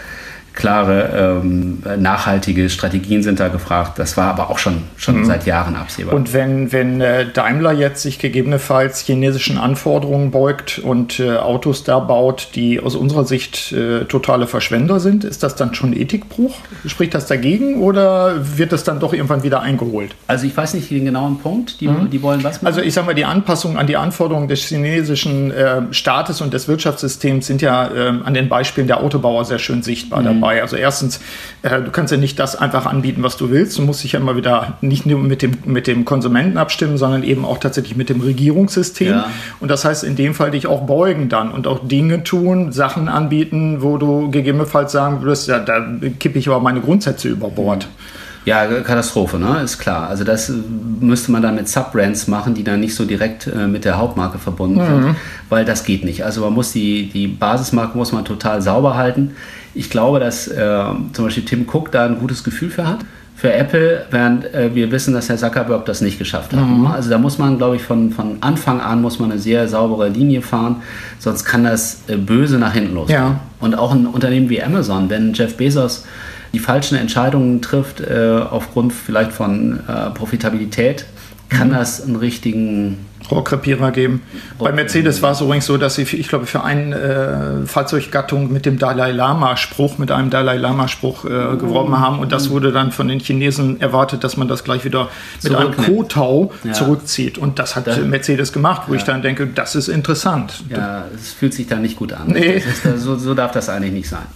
klare, 0.56 1.42
ähm, 1.44 1.82
nachhaltige 1.98 2.68
Strategien 2.70 3.22
sind 3.22 3.38
da 3.38 3.48
gefragt. 3.48 3.98
Das 3.98 4.16
war 4.16 4.28
aber 4.28 4.50
auch 4.50 4.58
schon, 4.58 4.82
schon 4.96 5.20
mhm. 5.20 5.24
seit 5.26 5.46
Jahren 5.46 5.76
absehbar. 5.76 6.14
Und 6.14 6.32
wenn, 6.32 6.72
wenn 6.72 7.00
äh, 7.00 7.26
Daimler 7.30 7.72
jetzt 7.72 8.02
sich 8.02 8.18
gegebenenfalls 8.18 9.00
chinesischen 9.00 9.58
Anforderungen 9.58 10.30
beugt 10.30 10.78
und 10.78 11.20
äh, 11.20 11.36
Autos 11.36 11.84
da 11.84 11.98
baut, 11.98 12.48
die 12.54 12.80
aus 12.80 12.96
unserer 12.96 13.24
Sicht 13.24 13.72
äh, 13.72 14.06
totale 14.06 14.46
Verschwender 14.46 14.98
sind, 14.98 15.24
ist 15.24 15.42
das 15.42 15.56
dann 15.56 15.74
schon 15.74 15.92
Ethikbruch? 15.92 16.56
Spricht 16.86 17.14
das 17.14 17.26
dagegen 17.26 17.80
oder 17.82 18.36
wird 18.56 18.72
das 18.72 18.82
dann 18.82 18.98
doch 18.98 19.12
irgendwann 19.12 19.42
wieder 19.42 19.60
eingeholt? 19.60 20.14
Also 20.26 20.46
ich 20.46 20.56
weiß 20.56 20.72
nicht 20.74 20.90
den 20.90 21.04
genauen 21.04 21.38
Punkt. 21.38 21.80
Die, 21.82 21.88
mhm. 21.88 22.10
die 22.10 22.22
wollen 22.22 22.42
was 22.42 22.62
machen? 22.62 22.66
Also 22.66 22.80
ich 22.80 22.94
sage 22.94 23.06
mal, 23.06 23.14
die 23.14 23.26
Anpassung 23.26 23.76
an 23.76 23.86
die 23.86 23.98
Anforderungen 23.98 24.48
des 24.48 24.60
chinesischen 24.60 25.50
äh, 25.50 25.82
Staates 25.90 26.40
und 26.40 26.54
des 26.54 26.66
Wirtschaftssystems 26.66 27.46
sind 27.46 27.60
ja 27.60 27.90
ähm, 27.94 28.22
an 28.24 28.32
den 28.32 28.48
Beispielen 28.48 28.86
der 28.86 29.02
Autobauer 29.02 29.44
sehr 29.44 29.58
schön 29.58 29.82
sichtbar 29.82 30.22
mhm. 30.22 30.24
dabei 30.24 30.45
dabei. 30.46 30.62
Also 30.62 30.76
erstens, 30.76 31.20
äh, 31.62 31.82
du 31.82 31.90
kannst 31.90 32.12
ja 32.12 32.18
nicht 32.18 32.38
das 32.38 32.56
einfach 32.56 32.86
anbieten, 32.86 33.22
was 33.22 33.36
du 33.36 33.50
willst. 33.50 33.78
Du 33.78 33.82
musst 33.82 34.04
dich 34.04 34.12
ja 34.12 34.20
immer 34.20 34.36
wieder 34.36 34.78
nicht 34.80 35.06
nur 35.06 35.18
mit 35.18 35.42
dem, 35.42 35.52
mit 35.64 35.86
dem 35.86 36.04
Konsumenten 36.04 36.58
abstimmen, 36.58 36.98
sondern 36.98 37.22
eben 37.22 37.44
auch 37.44 37.58
tatsächlich 37.58 37.96
mit 37.96 38.08
dem 38.08 38.20
Regierungssystem. 38.20 39.08
Ja. 39.08 39.30
Und 39.60 39.70
das 39.70 39.84
heißt 39.84 40.04
in 40.04 40.16
dem 40.16 40.34
Fall 40.34 40.50
dich 40.50 40.66
auch 40.66 40.86
beugen 40.86 41.28
dann 41.28 41.50
und 41.50 41.66
auch 41.66 41.86
Dinge 41.86 42.24
tun, 42.24 42.72
Sachen 42.72 43.08
anbieten, 43.08 43.82
wo 43.82 43.98
du 43.98 44.30
gegebenenfalls 44.30 44.92
sagen 44.92 45.22
würdest, 45.22 45.48
ja, 45.48 45.58
da 45.58 45.84
kippe 46.18 46.38
ich 46.38 46.48
aber 46.48 46.60
meine 46.60 46.80
Grundsätze 46.80 47.28
über 47.28 47.48
Bord. 47.48 47.86
Mhm. 47.86 48.25
Ja, 48.46 48.64
Katastrophe, 48.64 49.40
ne? 49.40 49.60
ist 49.64 49.78
klar. 49.78 50.08
Also 50.08 50.22
das 50.22 50.52
müsste 51.00 51.32
man 51.32 51.42
dann 51.42 51.56
mit 51.56 51.68
Subbrands 51.68 52.28
machen, 52.28 52.54
die 52.54 52.62
dann 52.62 52.78
nicht 52.78 52.94
so 52.94 53.04
direkt 53.04 53.48
äh, 53.48 53.66
mit 53.66 53.84
der 53.84 53.98
Hauptmarke 53.98 54.38
verbunden 54.38 54.80
mhm. 54.80 55.02
sind, 55.02 55.16
weil 55.48 55.64
das 55.64 55.84
geht 55.84 56.04
nicht. 56.04 56.24
Also 56.24 56.42
man 56.42 56.52
muss 56.52 56.70
die, 56.70 57.08
die 57.08 57.26
Basismarke 57.26 57.98
muss 57.98 58.12
man 58.12 58.24
total 58.24 58.62
sauber 58.62 58.94
halten. 58.94 59.32
Ich 59.74 59.90
glaube, 59.90 60.20
dass 60.20 60.46
äh, 60.46 60.84
zum 61.12 61.24
Beispiel 61.24 61.44
Tim 61.44 61.66
Cook 61.70 61.90
da 61.90 62.06
ein 62.06 62.20
gutes 62.20 62.44
Gefühl 62.44 62.70
für 62.70 62.86
hat. 62.86 63.00
Für 63.34 63.52
Apple, 63.52 64.06
während 64.12 64.44
äh, 64.54 64.74
wir 64.74 64.92
wissen, 64.92 65.12
dass 65.12 65.28
Herr 65.28 65.36
Zuckerberg 65.36 65.84
das 65.84 66.00
nicht 66.00 66.16
geschafft 66.16 66.52
hat. 66.54 66.64
Mhm. 66.64 66.86
Also 66.86 67.10
da 67.10 67.18
muss 67.18 67.38
man, 67.38 67.58
glaube 67.58 67.74
ich, 67.76 67.82
von, 67.82 68.12
von 68.12 68.38
Anfang 68.42 68.80
an 68.80 69.02
muss 69.02 69.18
man 69.18 69.32
eine 69.32 69.40
sehr 69.40 69.66
saubere 69.66 70.08
Linie 70.08 70.40
fahren, 70.40 70.76
sonst 71.18 71.44
kann 71.44 71.64
das 71.64 72.02
äh, 72.06 72.16
böse 72.16 72.58
nach 72.58 72.74
hinten 72.74 72.94
losgehen. 72.94 73.20
Ja. 73.20 73.40
Und 73.58 73.76
auch 73.76 73.92
ein 73.92 74.06
Unternehmen 74.06 74.48
wie 74.48 74.62
Amazon, 74.62 75.10
wenn 75.10 75.34
Jeff 75.34 75.56
Bezos 75.56 76.04
die 76.52 76.58
falschen 76.58 76.96
Entscheidungen 76.96 77.62
trifft, 77.62 78.00
äh, 78.00 78.40
aufgrund 78.50 78.92
vielleicht 78.92 79.32
von 79.32 79.80
äh, 79.88 80.10
Profitabilität 80.10 81.06
kann 81.48 81.68
mhm. 81.68 81.74
das 81.74 82.02
einen 82.02 82.16
richtigen 82.16 83.06
Rohrkrepierer 83.30 83.90
geben. 83.90 84.22
Bei 84.58 84.72
Mercedes 84.72 85.20
war 85.22 85.32
es 85.32 85.40
übrigens 85.40 85.66
so, 85.66 85.76
dass 85.76 85.96
sie, 85.96 86.02
ich 86.02 86.28
glaube, 86.28 86.46
für 86.46 86.62
eine 86.62 86.94
äh, 86.94 87.66
Fahrzeuggattung 87.66 88.52
mit 88.52 88.66
dem 88.66 88.78
Dalai 88.78 89.10
Lama-Spruch, 89.10 89.98
mit 89.98 90.10
einem 90.10 90.30
Dalai 90.30 90.56
Lama-Spruch 90.56 91.24
äh, 91.24 91.28
geworben 91.56 91.98
haben. 91.98 92.18
Und 92.20 92.32
das 92.32 92.50
wurde 92.50 92.72
dann 92.72 92.92
von 92.92 93.08
den 93.08 93.18
Chinesen 93.20 93.80
erwartet, 93.80 94.22
dass 94.22 94.36
man 94.36 94.48
das 94.48 94.64
gleich 94.64 94.84
wieder 94.84 95.08
mit 95.42 95.54
einem 95.54 95.76
Kotau 95.76 96.52
ja. 96.62 96.72
zurückzieht. 96.72 97.38
Und 97.38 97.58
das 97.58 97.74
hat 97.74 97.86
das, 97.86 97.98
Mercedes 97.98 98.52
gemacht, 98.52 98.82
wo 98.86 98.92
ja. 98.92 98.98
ich 98.98 99.04
dann 99.04 99.22
denke, 99.22 99.46
das 99.46 99.74
ist 99.74 99.88
interessant. 99.88 100.64
Ja, 100.68 101.06
es 101.14 101.32
fühlt 101.32 101.54
sich 101.54 101.66
dann 101.66 101.82
nicht 101.82 101.96
gut 101.96 102.12
an. 102.12 102.28
Nee. 102.28 102.56
Ist, 102.58 103.00
so, 103.00 103.16
so 103.16 103.34
darf 103.34 103.52
das 103.52 103.68
eigentlich 103.68 103.92
nicht 103.92 104.08
sein. 104.08 104.26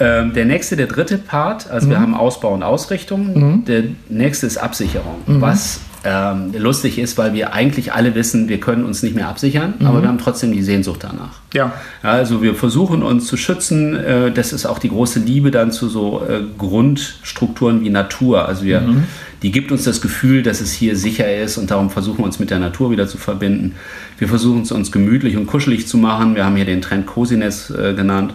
Ähm, 0.00 0.32
der 0.32 0.44
nächste, 0.44 0.76
der 0.76 0.86
dritte 0.86 1.18
Part, 1.18 1.70
also 1.70 1.86
mhm. 1.86 1.90
wir 1.90 2.00
haben 2.00 2.14
Ausbau 2.14 2.54
und 2.54 2.62
Ausrichtung. 2.62 3.34
Mhm. 3.34 3.64
Der 3.64 3.84
nächste 4.08 4.46
ist 4.46 4.56
Absicherung. 4.56 5.16
Mhm. 5.26 5.40
Was 5.40 5.80
ähm, 6.04 6.52
lustig 6.56 6.98
ist, 6.98 7.18
weil 7.18 7.32
wir 7.32 7.52
eigentlich 7.52 7.92
alle 7.92 8.14
wissen, 8.14 8.48
wir 8.48 8.60
können 8.60 8.84
uns 8.84 9.02
nicht 9.02 9.16
mehr 9.16 9.28
absichern, 9.28 9.74
mhm. 9.78 9.86
aber 9.86 10.02
wir 10.02 10.08
haben 10.08 10.18
trotzdem 10.18 10.52
die 10.52 10.62
Sehnsucht 10.62 11.00
danach. 11.02 11.40
Ja. 11.52 11.72
ja 12.04 12.10
also 12.10 12.42
wir 12.42 12.54
versuchen 12.54 13.02
uns 13.02 13.26
zu 13.26 13.36
schützen. 13.36 13.96
Äh, 13.96 14.30
das 14.30 14.52
ist 14.52 14.66
auch 14.66 14.78
die 14.78 14.88
große 14.88 15.18
Liebe 15.18 15.50
dann 15.50 15.72
zu 15.72 15.88
so 15.88 16.22
äh, 16.28 16.42
Grundstrukturen 16.56 17.80
wie 17.82 17.90
Natur. 17.90 18.46
Also 18.46 18.64
wir, 18.64 18.80
mhm. 18.82 19.04
die 19.42 19.50
gibt 19.50 19.72
uns 19.72 19.82
das 19.82 20.00
Gefühl, 20.00 20.44
dass 20.44 20.60
es 20.60 20.72
hier 20.72 20.96
sicher 20.96 21.34
ist 21.36 21.58
und 21.58 21.72
darum 21.72 21.90
versuchen 21.90 22.18
wir 22.18 22.24
uns 22.24 22.38
mit 22.38 22.50
der 22.50 22.60
Natur 22.60 22.92
wieder 22.92 23.08
zu 23.08 23.18
verbinden. 23.18 23.74
Wir 24.18 24.28
versuchen 24.28 24.62
es 24.62 24.70
uns 24.70 24.92
gemütlich 24.92 25.36
und 25.36 25.46
kuschelig 25.46 25.88
zu 25.88 25.98
machen. 25.98 26.36
Wir 26.36 26.44
haben 26.44 26.54
hier 26.54 26.66
den 26.66 26.82
Trend 26.82 27.06
Cosiness 27.06 27.70
äh, 27.70 27.94
genannt. 27.94 28.34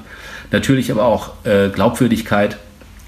Natürlich 0.52 0.92
aber 0.92 1.06
auch 1.06 1.32
äh, 1.46 1.70
Glaubwürdigkeit 1.70 2.58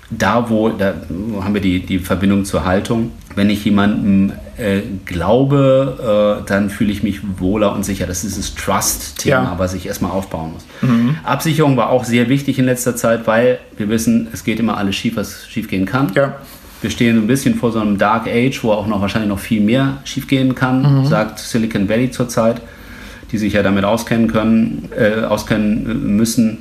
da, 0.09 0.49
wo, 0.49 0.69
da 0.69 0.93
haben 1.41 1.53
wir 1.53 1.61
die, 1.61 1.79
die 1.79 1.99
Verbindung 1.99 2.45
zur 2.45 2.65
Haltung. 2.65 3.11
Wenn 3.35 3.49
ich 3.49 3.65
jemandem 3.65 4.33
äh, 4.57 4.81
glaube, 5.05 6.41
äh, 6.43 6.47
dann 6.47 6.69
fühle 6.69 6.91
ich 6.91 7.03
mich 7.03 7.19
wohler 7.39 7.73
und 7.73 7.83
sicher. 7.83 8.05
Das 8.05 8.23
ist 8.23 8.37
das 8.37 8.55
Trust-Thema, 8.55 9.43
ja. 9.43 9.55
was 9.57 9.73
ich 9.73 9.87
erstmal 9.87 10.11
aufbauen 10.11 10.53
muss. 10.53 10.65
Mhm. 10.81 11.17
Absicherung 11.23 11.75
war 11.75 11.89
auch 11.89 12.05
sehr 12.05 12.29
wichtig 12.29 12.59
in 12.59 12.65
letzter 12.65 12.95
Zeit, 12.95 13.27
weil 13.27 13.59
wir 13.77 13.89
wissen, 13.89 14.27
es 14.31 14.43
geht 14.43 14.59
immer 14.59 14.77
alles 14.77 14.95
schief, 14.95 15.17
was 15.17 15.47
schief 15.49 15.67
gehen 15.67 15.85
kann. 15.85 16.11
Ja. 16.15 16.35
Wir 16.81 16.91
stehen 16.91 17.17
ein 17.17 17.27
bisschen 17.27 17.55
vor 17.55 17.71
so 17.71 17.79
einem 17.79 17.97
Dark 17.97 18.27
Age, 18.27 18.63
wo 18.63 18.71
auch 18.71 18.85
noch 18.85 19.01
wahrscheinlich 19.01 19.29
noch 19.29 19.39
viel 19.39 19.61
mehr 19.61 19.97
schief 20.03 20.27
gehen 20.27 20.53
kann, 20.53 20.99
mhm. 20.99 21.05
sagt 21.05 21.39
Silicon 21.39 21.89
Valley 21.89 22.11
zurzeit, 22.11 22.61
die 23.31 23.37
sich 23.39 23.53
ja 23.53 23.63
damit 23.63 23.85
auskennen 23.85 24.31
können, 24.31 24.89
äh, 24.95 25.23
auskennen 25.23 26.15
müssen 26.15 26.59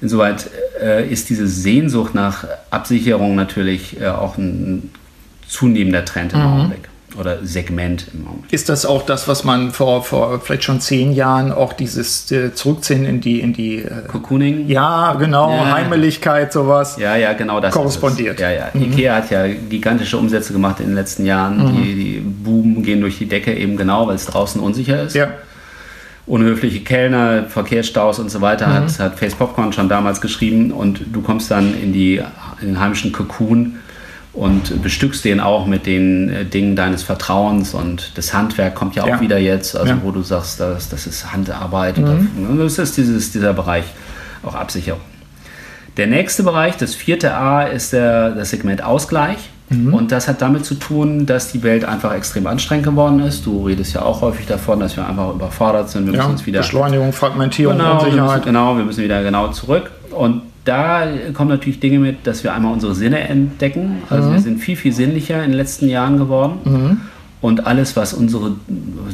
Insoweit 0.00 0.50
äh, 0.82 1.06
ist 1.08 1.28
diese 1.28 1.46
Sehnsucht 1.46 2.14
nach 2.14 2.44
Absicherung 2.70 3.34
natürlich 3.34 4.00
äh, 4.00 4.08
auch 4.08 4.38
ein, 4.38 4.90
zunehmender 5.50 6.04
Trend 6.04 6.32
im 6.32 6.38
mhm. 6.38 6.46
Augenblick 6.46 6.88
oder 7.18 7.44
Segment 7.44 8.06
im 8.14 8.26
Augenblick. 8.28 8.52
Ist 8.52 8.68
das 8.68 8.86
auch 8.86 9.04
das, 9.04 9.26
was 9.26 9.42
man 9.42 9.72
vor, 9.72 10.04
vor 10.04 10.40
vielleicht 10.40 10.62
schon 10.62 10.80
zehn 10.80 11.12
Jahren 11.12 11.50
auch 11.50 11.72
dieses 11.72 12.30
äh, 12.30 12.54
Zurückziehen 12.54 13.04
in 13.04 13.20
die 13.20 13.40
in 13.40 13.52
die 13.52 13.78
äh, 13.78 13.90
Cocooning? 14.06 14.68
Ja, 14.68 15.14
genau, 15.14 15.50
ja. 15.50 15.72
Heimeligkeit, 15.72 16.52
sowas. 16.52 16.96
Ja, 16.98 17.16
ja, 17.16 17.32
genau 17.32 17.58
das. 17.58 17.74
Korrespondiert. 17.74 18.38
Ja, 18.38 18.50
ja. 18.50 18.68
Mhm. 18.72 18.92
Ikea 18.92 19.16
hat 19.16 19.30
ja 19.30 19.48
gigantische 19.48 20.16
Umsätze 20.18 20.52
gemacht 20.52 20.78
in 20.78 20.86
den 20.86 20.94
letzten 20.94 21.26
Jahren. 21.26 21.58
Mhm. 21.58 21.82
Die, 21.82 21.94
die 21.94 22.20
Boom 22.20 22.82
gehen 22.84 23.00
durch 23.00 23.18
die 23.18 23.26
Decke 23.26 23.54
eben 23.54 23.76
genau, 23.76 24.06
weil 24.06 24.14
es 24.14 24.26
draußen 24.26 24.60
unsicher 24.60 25.02
ist. 25.02 25.14
Ja 25.14 25.30
unhöfliche 26.26 26.80
Kellner, 26.80 27.44
Verkehrsstaus 27.44 28.18
und 28.18 28.30
so 28.30 28.40
weiter, 28.40 28.68
mhm. 28.68 28.72
hat, 28.72 28.98
hat 28.98 29.18
Face 29.18 29.34
Popcorn 29.34 29.72
schon 29.72 29.88
damals 29.88 30.20
geschrieben 30.20 30.70
und 30.70 31.00
du 31.12 31.22
kommst 31.22 31.50
dann 31.50 31.74
in, 31.74 31.92
die, 31.92 32.22
in 32.60 32.68
den 32.68 32.80
heimischen 32.80 33.12
Cocoon 33.12 33.76
und 34.32 34.82
bestückst 34.82 35.24
den 35.24 35.40
auch 35.40 35.66
mit 35.66 35.86
den 35.86 36.28
äh, 36.28 36.44
Dingen 36.44 36.76
deines 36.76 37.02
Vertrauens 37.02 37.74
und 37.74 38.12
das 38.16 38.32
Handwerk 38.32 38.74
kommt 38.74 38.94
ja 38.94 39.02
auch 39.02 39.08
ja. 39.08 39.20
wieder 39.20 39.38
jetzt, 39.38 39.76
also 39.76 39.92
ja. 39.92 39.98
wo 40.02 40.12
du 40.12 40.22
sagst, 40.22 40.60
das, 40.60 40.88
das 40.88 41.06
ist 41.06 41.32
Handarbeit. 41.32 41.98
Mhm. 41.98 42.28
Und 42.48 42.58
das 42.58 42.78
ist 42.78 42.96
dieses, 42.96 43.32
dieser 43.32 43.52
Bereich 43.52 43.84
auch 44.42 44.54
Absicherung. 44.54 45.00
Der 45.96 46.06
nächste 46.06 46.44
Bereich, 46.44 46.76
das 46.76 46.94
vierte 46.94 47.34
A, 47.34 47.64
ist 47.64 47.92
der, 47.92 48.30
das 48.30 48.50
Segment 48.50 48.82
Ausgleich. 48.82 49.50
Mhm. 49.70 49.94
Und 49.94 50.12
das 50.12 50.28
hat 50.28 50.42
damit 50.42 50.64
zu 50.64 50.74
tun, 50.74 51.26
dass 51.26 51.52
die 51.52 51.62
Welt 51.62 51.84
einfach 51.84 52.12
extrem 52.12 52.46
anstrengend 52.46 52.86
geworden 52.86 53.20
ist. 53.20 53.46
Du 53.46 53.66
redest 53.66 53.94
ja 53.94 54.02
auch 54.02 54.20
häufig 54.20 54.46
davon, 54.46 54.80
dass 54.80 54.96
wir 54.96 55.06
einfach 55.06 55.32
überfordert 55.32 55.88
sind. 55.88 56.06
Wir 56.06 56.14
ja, 56.14 56.18
müssen 56.18 56.32
uns 56.32 56.46
wieder 56.46 56.60
Beschleunigung, 56.60 57.12
Fragmentierung, 57.12 57.78
genau, 57.78 57.94
Unsicherheit. 57.94 58.16
Wir 58.16 58.22
müssen, 58.24 58.44
genau, 58.44 58.76
wir 58.76 58.84
müssen 58.84 59.04
wieder 59.04 59.22
genau 59.22 59.48
zurück. 59.48 59.90
Und 60.10 60.42
da 60.64 61.04
kommen 61.34 61.50
natürlich 61.50 61.80
Dinge 61.80 62.00
mit, 62.00 62.26
dass 62.26 62.44
wir 62.44 62.52
einmal 62.52 62.72
unsere 62.72 62.94
Sinne 62.94 63.20
entdecken. 63.20 64.02
Also 64.10 64.28
mhm. 64.28 64.32
wir 64.34 64.40
sind 64.40 64.58
viel, 64.58 64.76
viel 64.76 64.92
sinnlicher 64.92 65.42
in 65.44 65.52
den 65.52 65.56
letzten 65.56 65.88
Jahren 65.88 66.18
geworden. 66.18 66.58
Mhm. 66.64 67.00
Und 67.40 67.66
alles, 67.66 67.96
was 67.96 68.12
unsere 68.12 68.52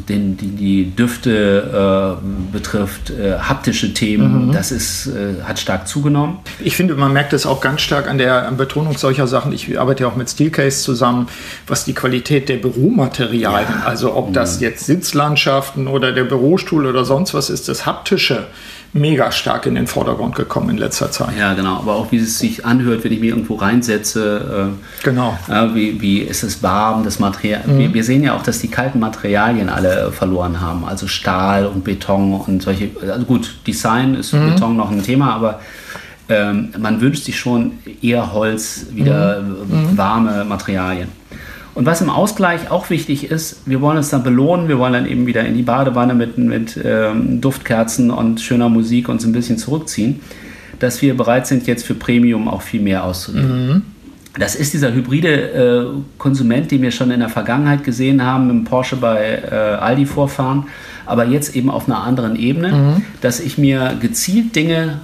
den, 0.09 0.35
die, 0.35 0.49
die 0.49 0.95
Düfte 0.95 2.19
äh, 2.19 2.51
betrifft, 2.51 3.09
äh, 3.09 3.39
haptische 3.39 3.93
Themen, 3.93 4.47
mhm. 4.47 4.51
das 4.51 4.71
ist, 4.71 5.07
äh, 5.07 5.41
hat 5.43 5.59
stark 5.59 5.87
zugenommen. 5.87 6.39
Ich 6.59 6.75
finde, 6.75 6.95
man 6.95 7.13
merkt 7.13 7.31
es 7.31 7.45
auch 7.45 7.61
ganz 7.61 7.81
stark 7.81 8.09
an 8.09 8.17
der 8.17 8.51
Betonung 8.51 8.97
solcher 8.97 9.27
Sachen. 9.27 9.53
Ich 9.53 9.79
arbeite 9.79 10.03
ja 10.03 10.09
auch 10.09 10.17
mit 10.17 10.29
Steelcase 10.29 10.83
zusammen, 10.83 11.27
was 11.67 11.85
die 11.85 11.93
Qualität 11.93 12.49
der 12.49 12.57
Büromaterialien, 12.57 13.69
ja. 13.79 13.85
also 13.85 14.13
ob 14.13 14.33
das 14.33 14.57
mhm. 14.57 14.63
jetzt 14.63 14.85
Sitzlandschaften 14.85 15.87
oder 15.87 16.11
der 16.11 16.25
Bürostuhl 16.25 16.85
oder 16.85 17.05
sonst 17.05 17.33
was 17.33 17.49
ist, 17.49 17.69
das 17.69 17.85
haptische 17.85 18.47
mega 18.93 19.31
stark 19.31 19.65
in 19.65 19.75
den 19.75 19.87
Vordergrund 19.87 20.35
gekommen 20.35 20.69
in 20.71 20.77
letzter 20.77 21.11
Zeit. 21.11 21.37
Ja, 21.37 21.53
genau. 21.53 21.77
Aber 21.77 21.95
auch 21.95 22.11
wie 22.11 22.17
es 22.17 22.39
sich 22.39 22.65
anhört, 22.65 23.03
wenn 23.03 23.11
ich 23.11 23.19
mich 23.19 23.29
irgendwo 23.29 23.55
reinsetze. 23.55 24.71
Äh, 24.73 25.03
genau. 25.03 25.37
Äh, 25.49 25.75
wie, 25.75 26.01
wie 26.01 26.19
ist 26.19 26.43
es 26.43 26.63
warm, 26.63 27.03
das 27.03 27.19
Material. 27.19 27.61
Mhm. 27.65 27.79
Wir, 27.79 27.93
wir, 27.93 28.03
sehen 28.03 28.23
ja 28.23 28.35
auch, 28.35 28.43
dass 28.43 28.59
die 28.59 28.69
kalten 28.69 28.99
Materialien 28.99 29.69
alle 29.69 30.11
verloren 30.11 30.61
haben. 30.61 30.85
Also 30.85 31.07
Stahl 31.07 31.65
und 31.65 31.83
Beton 31.83 32.33
und 32.33 32.61
solche. 32.61 32.89
Also 33.01 33.25
gut, 33.25 33.55
Design 33.65 34.15
ist 34.15 34.33
mhm. 34.33 34.53
Beton 34.53 34.77
noch 34.77 34.91
ein 34.91 35.03
Thema, 35.03 35.33
aber 35.33 35.59
ähm, 36.29 36.69
man 36.77 36.99
wünscht 36.99 37.23
sich 37.23 37.39
schon 37.39 37.73
eher 38.01 38.33
Holz, 38.33 38.87
wieder 38.91 39.41
mhm. 39.41 39.91
mhm. 39.91 39.97
warme 39.97 40.45
Materialien. 40.45 41.09
Und 41.77 41.85
was 41.85 42.01
im 42.01 42.09
Ausgleich 42.09 42.71
auch 42.71 42.89
wichtig 42.89 43.29
ist, 43.29 43.61
wir 43.67 43.81
wollen 43.81 43.97
uns 43.97 44.09
dann 44.09 44.23
belohnen, 44.23 44.67
wir 44.67 44.79
wollen 44.79 44.93
dann 44.93 45.05
eben 45.05 45.27
wieder 45.27 45.45
in 45.45 45.53
die 45.53 45.61
Badewanne 45.61 46.15
mit, 46.15 46.35
mit 46.35 46.75
ähm, 46.83 47.39
Duftkerzen 47.39 48.09
und 48.09 48.41
schöner 48.41 48.67
Musik 48.67 49.09
uns 49.09 49.23
ein 49.27 49.31
bisschen 49.31 49.59
zurückziehen, 49.59 50.21
dass 50.79 51.03
wir 51.03 51.15
bereit 51.15 51.45
sind, 51.45 51.67
jetzt 51.67 51.85
für 51.85 51.93
Premium 51.93 52.47
auch 52.47 52.63
viel 52.63 52.81
mehr 52.81 53.03
auszugeben. 53.03 53.67
Mhm. 53.67 53.81
Das 54.39 54.55
ist 54.55 54.73
dieser 54.73 54.91
hybride 54.91 55.29
äh, 55.29 55.85
Konsument, 56.17 56.71
den 56.71 56.81
wir 56.81 56.89
schon 56.89 57.11
in 57.11 57.19
der 57.19 57.29
Vergangenheit 57.29 57.83
gesehen 57.83 58.25
haben, 58.25 58.47
mit 58.47 58.55
dem 58.55 58.63
Porsche 58.63 58.95
bei 58.95 59.43
äh, 59.47 59.53
Aldi 59.55 60.07
vorfahren, 60.07 60.63
aber 61.05 61.25
jetzt 61.25 61.55
eben 61.55 61.69
auf 61.69 61.87
einer 61.87 62.03
anderen 62.03 62.35
Ebene, 62.37 62.71
mhm. 62.71 63.01
dass 63.21 63.39
ich 63.39 63.59
mir 63.59 63.95
gezielt 64.01 64.55
Dinge 64.55 65.01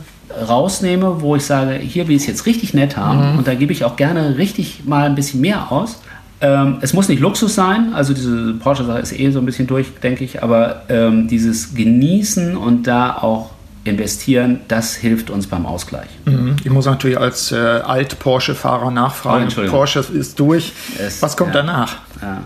rausnehme, 0.50 1.22
wo 1.22 1.36
ich 1.36 1.46
sage, 1.46 1.75
hier 1.75 2.08
will 2.08 2.15
ich 2.15 2.24
es 2.24 2.27
jetzt 2.27 2.48
richtig 2.48 2.74
nett 2.74 2.98
haben 2.98 3.34
mhm. 3.34 3.38
und 3.38 3.48
da 3.48 3.53
gebe 3.53 3.72
ich 3.72 3.84
auch 3.84 3.96
gerne 3.96 4.39
richtig 4.39 4.86
mal 4.88 5.06
ein 5.06 5.13
bisschen 5.13 5.39
mehr 5.39 5.72
aus 5.72 6.00
ähm, 6.44 6.80
es 6.82 6.92
muss 6.94 7.08
nicht 7.08 7.22
Luxus 7.22 7.56
sein, 7.56 7.94
also 7.94 8.14
diese 8.14 8.54
Porsche-Sache 8.56 9.00
ist 9.00 9.18
eh 9.18 9.32
so 9.32 9.40
ein 9.40 9.46
bisschen 9.46 9.66
durch, 9.66 9.88
denke 10.04 10.26
ich, 10.26 10.44
aber 10.44 10.82
ähm, 10.90 11.30
dieses 11.30 11.74
Genießen 11.74 12.58
und 12.58 12.86
da 12.86 13.16
auch 13.16 13.52
investieren, 13.86 14.60
das 14.68 14.94
hilft 14.94 15.30
uns 15.30 15.48
beim 15.48 15.66
Ausgleich. 15.66 16.10
Mhm. 16.26 16.58
Ich 16.62 16.70
muss 16.70 16.86
natürlich 16.86 17.18
als 17.18 17.54
äh, 17.54 17.56
Alt-Porsche-Fahrer 17.56 18.92
nachfragen. 18.92 19.48
Oh, 19.58 19.70
Porsche 19.70 20.04
ist 20.14 20.38
durch. 20.38 20.74
Es, 21.00 21.22
Was 21.22 21.38
kommt 21.38 21.56
ja, 21.56 21.62
danach? 21.62 21.96
Ja. 22.22 22.44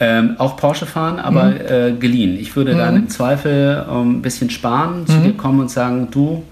Ähm, 0.00 0.34
auch 0.38 0.56
Porsche 0.56 0.86
fahren, 0.86 1.20
aber 1.20 1.44
mhm. 1.44 1.56
äh, 1.68 1.92
geliehen. 1.92 2.36
Ich 2.36 2.56
würde 2.56 2.74
mhm. 2.74 2.78
dann 2.78 2.96
im 2.96 3.08
Zweifel 3.10 3.86
ähm, 3.88 4.18
ein 4.18 4.22
bisschen 4.22 4.50
sparen, 4.50 5.06
zu 5.06 5.12
mhm. 5.12 5.22
dir 5.22 5.32
kommen 5.34 5.60
und 5.60 5.70
sagen, 5.70 6.08
du, 6.10 6.42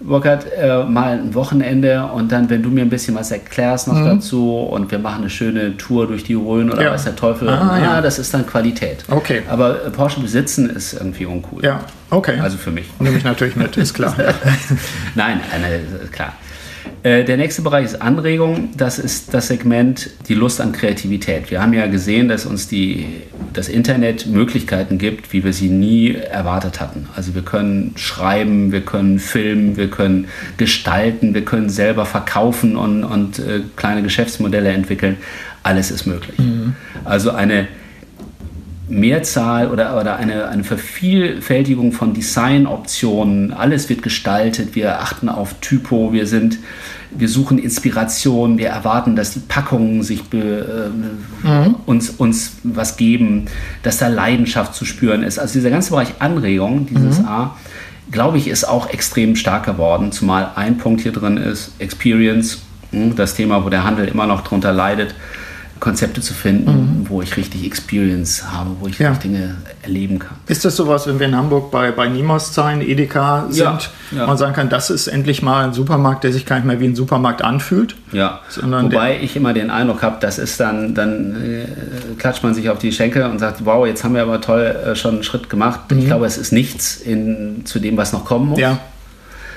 Burkhard, 0.00 0.46
äh, 0.56 0.84
mal 0.84 1.18
ein 1.18 1.34
Wochenende 1.34 2.06
und 2.14 2.32
dann, 2.32 2.48
wenn 2.48 2.62
du 2.62 2.70
mir 2.70 2.82
ein 2.82 2.88
bisschen 2.88 3.14
was 3.14 3.30
erklärst 3.30 3.86
noch 3.86 3.94
mhm. 3.94 4.06
dazu 4.06 4.56
und 4.56 4.90
wir 4.90 4.98
machen 4.98 5.22
eine 5.22 5.30
schöne 5.30 5.76
Tour 5.76 6.06
durch 6.06 6.24
die 6.24 6.34
Rhön 6.34 6.70
oder 6.70 6.82
ja. 6.82 6.92
weiß 6.92 7.04
der 7.04 7.16
Teufel, 7.16 7.48
ah, 7.48 7.78
ja. 7.78 7.84
ja. 7.84 8.00
das 8.00 8.18
ist 8.18 8.32
dann 8.32 8.46
Qualität. 8.46 9.04
Okay. 9.08 9.42
Aber 9.48 9.84
äh, 9.84 9.90
Porsche 9.90 10.20
besitzen 10.20 10.70
ist 10.70 10.94
irgendwie 10.94 11.26
uncool. 11.26 11.62
Ja, 11.62 11.80
okay. 12.08 12.40
Also 12.40 12.56
für 12.56 12.70
mich. 12.70 12.88
Nehme 12.98 13.18
ich 13.18 13.24
natürlich 13.24 13.56
mit, 13.56 13.76
ist 13.76 13.92
klar. 13.94 14.16
Nein, 15.14 15.40
eine, 15.52 15.80
klar. 16.10 16.32
Äh, 17.02 17.24
der 17.24 17.38
nächste 17.38 17.62
Bereich 17.62 17.86
ist 17.86 18.02
Anregung. 18.02 18.70
Das 18.76 18.98
ist 18.98 19.32
das 19.32 19.48
Segment 19.48 20.10
die 20.28 20.34
Lust 20.34 20.60
an 20.60 20.72
Kreativität. 20.72 21.50
Wir 21.50 21.62
haben 21.62 21.72
ja 21.72 21.86
gesehen, 21.86 22.28
dass 22.28 22.44
uns 22.44 22.68
die, 22.68 23.06
das 23.52 23.68
Internet 23.68 24.26
Möglichkeiten 24.26 24.98
gibt, 24.98 25.32
wie 25.32 25.42
wir 25.42 25.52
sie 25.52 25.68
nie 25.68 26.14
erwartet 26.14 26.80
hatten. 26.80 27.08
Also 27.16 27.34
wir 27.34 27.42
können 27.42 27.92
schreiben, 27.96 28.70
wir 28.70 28.82
können 28.82 29.18
filmen, 29.18 29.76
wir 29.76 29.88
können 29.88 30.28
gestalten, 30.58 31.32
wir 31.34 31.44
können 31.44 31.70
selber 31.70 32.04
verkaufen 32.04 32.76
und, 32.76 33.04
und 33.04 33.38
äh, 33.38 33.60
kleine 33.76 34.02
Geschäftsmodelle 34.02 34.70
entwickeln. 34.70 35.16
Alles 35.62 35.90
ist 35.90 36.06
möglich. 36.06 36.38
Mhm. 36.38 36.74
Also 37.04 37.30
eine 37.30 37.68
Mehrzahl 38.90 39.68
oder, 39.68 39.98
oder 39.98 40.16
eine, 40.16 40.48
eine 40.48 40.64
Vervielfältigung 40.64 41.92
von 41.92 42.12
Designoptionen. 42.12 43.52
Alles 43.52 43.88
wird 43.88 44.02
gestaltet. 44.02 44.74
Wir 44.74 45.00
achten 45.00 45.28
auf 45.28 45.54
Typo. 45.60 46.12
Wir 46.12 46.26
sind, 46.26 46.58
wir 47.10 47.28
suchen 47.28 47.58
Inspiration. 47.58 48.58
Wir 48.58 48.68
erwarten, 48.68 49.14
dass 49.14 49.32
die 49.32 49.40
Packungen 49.40 50.02
sich 50.02 50.24
be, 50.24 50.90
äh, 50.92 51.46
mhm. 51.46 51.76
uns, 51.86 52.10
uns 52.10 52.56
was 52.64 52.96
geben, 52.96 53.46
dass 53.84 53.98
da 53.98 54.08
Leidenschaft 54.08 54.74
zu 54.74 54.84
spüren 54.84 55.22
ist. 55.22 55.38
Also 55.38 55.54
dieser 55.54 55.70
ganze 55.70 55.90
Bereich 55.90 56.14
Anregung, 56.18 56.86
dieses 56.86 57.20
mhm. 57.20 57.26
A, 57.26 57.56
glaube 58.10 58.38
ich, 58.38 58.48
ist 58.48 58.64
auch 58.64 58.90
extrem 58.90 59.36
stark 59.36 59.66
geworden. 59.66 60.10
Zumal 60.10 60.50
ein 60.56 60.78
Punkt 60.78 61.00
hier 61.00 61.12
drin 61.12 61.36
ist 61.36 61.72
Experience, 61.78 62.58
hm, 62.90 63.14
das 63.14 63.34
Thema, 63.34 63.64
wo 63.64 63.68
der 63.68 63.84
Handel 63.84 64.08
immer 64.08 64.26
noch 64.26 64.40
drunter 64.40 64.72
leidet. 64.72 65.14
Konzepte 65.80 66.20
zu 66.20 66.34
finden, 66.34 66.70
mhm. 66.70 67.08
wo 67.08 67.22
ich 67.22 67.36
richtig 67.36 67.64
Experience 67.64 68.44
habe, 68.52 68.70
wo 68.80 68.86
ich 68.86 68.98
ja. 68.98 69.12
Dinge 69.12 69.56
erleben 69.82 70.18
kann. 70.18 70.36
Ist 70.46 70.64
das 70.64 70.76
sowas, 70.76 71.06
wenn 71.06 71.18
wir 71.18 71.26
in 71.26 71.34
Hamburg 71.34 71.70
bei, 71.70 71.90
bei 71.90 72.08
Niemals 72.08 72.54
sein, 72.54 72.82
Edeka 72.82 73.46
sind, 73.48 73.90
ja, 74.12 74.18
ja. 74.18 74.26
man 74.26 74.36
sagen 74.36 74.52
kann, 74.52 74.68
das 74.68 74.90
ist 74.90 75.08
endlich 75.08 75.42
mal 75.42 75.64
ein 75.64 75.72
Supermarkt, 75.72 76.22
der 76.24 76.32
sich 76.32 76.44
gar 76.44 76.56
nicht 76.56 76.66
mehr 76.66 76.80
wie 76.80 76.86
ein 76.86 76.94
Supermarkt 76.94 77.42
anfühlt? 77.42 77.96
Ja, 78.12 78.40
wobei 78.60 79.20
ich 79.20 79.36
immer 79.36 79.54
den 79.54 79.70
Eindruck 79.70 80.02
habe, 80.02 80.18
das 80.20 80.38
ist 80.38 80.60
dann, 80.60 80.94
dann 80.94 81.36
äh, 81.42 81.66
klatscht 82.18 82.42
man 82.44 82.54
sich 82.54 82.68
auf 82.68 82.78
die 82.78 82.92
Schenkel 82.92 83.24
und 83.24 83.38
sagt, 83.38 83.64
wow, 83.64 83.86
jetzt 83.86 84.04
haben 84.04 84.14
wir 84.14 84.22
aber 84.22 84.40
toll 84.40 84.60
äh, 84.60 84.94
schon 84.94 85.14
einen 85.14 85.22
Schritt 85.24 85.48
gemacht. 85.48 85.90
Mhm. 85.90 85.98
Ich 85.98 86.06
glaube, 86.06 86.26
es 86.26 86.36
ist 86.36 86.52
nichts 86.52 86.96
in, 86.96 87.62
zu 87.64 87.78
dem, 87.78 87.96
was 87.96 88.12
noch 88.12 88.26
kommen 88.26 88.50
muss. 88.50 88.60
Ja. 88.60 88.78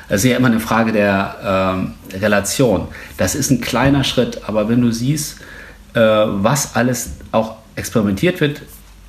Das 0.08 0.24
ist 0.24 0.30
ja 0.30 0.38
immer 0.38 0.48
eine 0.48 0.60
Frage 0.60 0.92
der 0.92 1.36
ähm, 1.76 1.94
Relation. 2.22 2.88
Das 3.18 3.36
ist 3.36 3.52
ein 3.52 3.62
kleiner 3.62 4.04
Schritt, 4.04 4.42
aber 4.48 4.70
wenn 4.70 4.82
du 4.82 4.92
siehst, 4.92 5.38
äh, 5.94 6.00
was 6.00 6.76
alles 6.76 7.12
auch 7.32 7.56
experimentiert 7.76 8.42
wird. 8.42 8.62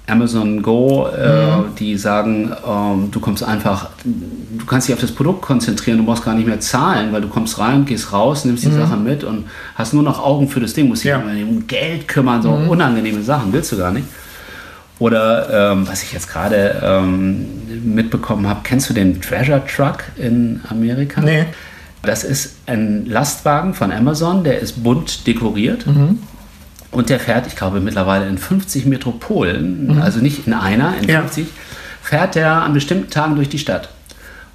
Amazon 0.06 0.60
Go, 0.60 1.06
äh, 1.06 1.56
mhm. 1.56 1.74
die 1.78 1.96
sagen, 1.96 2.52
ähm, 2.66 3.08
du 3.10 3.20
kommst 3.20 3.42
einfach, 3.42 3.88
du 4.04 4.66
kannst 4.66 4.86
dich 4.86 4.94
auf 4.94 5.00
das 5.00 5.12
Produkt 5.12 5.40
konzentrieren, 5.40 5.96
du 5.96 6.04
brauchst 6.04 6.24
gar 6.24 6.34
nicht 6.34 6.46
mehr 6.46 6.60
zahlen, 6.60 7.10
weil 7.12 7.22
du 7.22 7.28
kommst 7.28 7.58
rein, 7.58 7.86
gehst 7.86 8.12
raus, 8.12 8.44
nimmst 8.44 8.64
die 8.64 8.68
mhm. 8.68 8.80
Sache 8.80 8.96
mit 8.98 9.24
und 9.24 9.46
hast 9.74 9.94
nur 9.94 10.02
noch 10.02 10.22
Augen 10.22 10.48
für 10.48 10.60
das 10.60 10.74
Ding, 10.74 10.88
musst 10.88 11.04
dich 11.04 11.10
ja. 11.10 11.22
um 11.22 11.66
Geld 11.66 12.06
kümmern, 12.06 12.42
so 12.42 12.50
mhm. 12.50 12.68
unangenehme 12.68 13.22
Sachen 13.22 13.52
willst 13.52 13.72
du 13.72 13.78
gar 13.78 13.92
nicht. 13.92 14.06
Oder 14.98 15.72
ähm, 15.72 15.88
was 15.88 16.02
ich 16.02 16.12
jetzt 16.12 16.28
gerade 16.28 16.80
ähm, 16.82 17.46
mitbekommen 17.84 18.46
habe, 18.46 18.60
kennst 18.62 18.90
du 18.90 18.94
den 18.94 19.20
Treasure 19.22 19.62
Truck 19.66 20.04
in 20.16 20.60
Amerika? 20.68 21.22
Nee. 21.22 21.46
Das 22.02 22.22
ist 22.22 22.56
ein 22.66 23.06
Lastwagen 23.06 23.72
von 23.72 23.90
Amazon, 23.90 24.44
der 24.44 24.60
ist 24.60 24.84
bunt 24.84 25.26
dekoriert. 25.26 25.86
Mhm. 25.86 26.18
Und 26.94 27.10
der 27.10 27.20
fährt, 27.20 27.46
ich 27.46 27.56
glaube, 27.56 27.80
mittlerweile 27.80 28.28
in 28.28 28.38
50 28.38 28.86
Metropolen, 28.86 29.94
mhm. 29.94 30.02
also 30.02 30.20
nicht 30.20 30.46
in 30.46 30.52
einer, 30.52 30.96
in 30.96 31.08
ja. 31.08 31.20
50, 31.20 31.46
fährt 32.02 32.36
er 32.36 32.62
an 32.62 32.72
bestimmten 32.72 33.10
Tagen 33.10 33.34
durch 33.36 33.48
die 33.48 33.58
Stadt. 33.58 33.88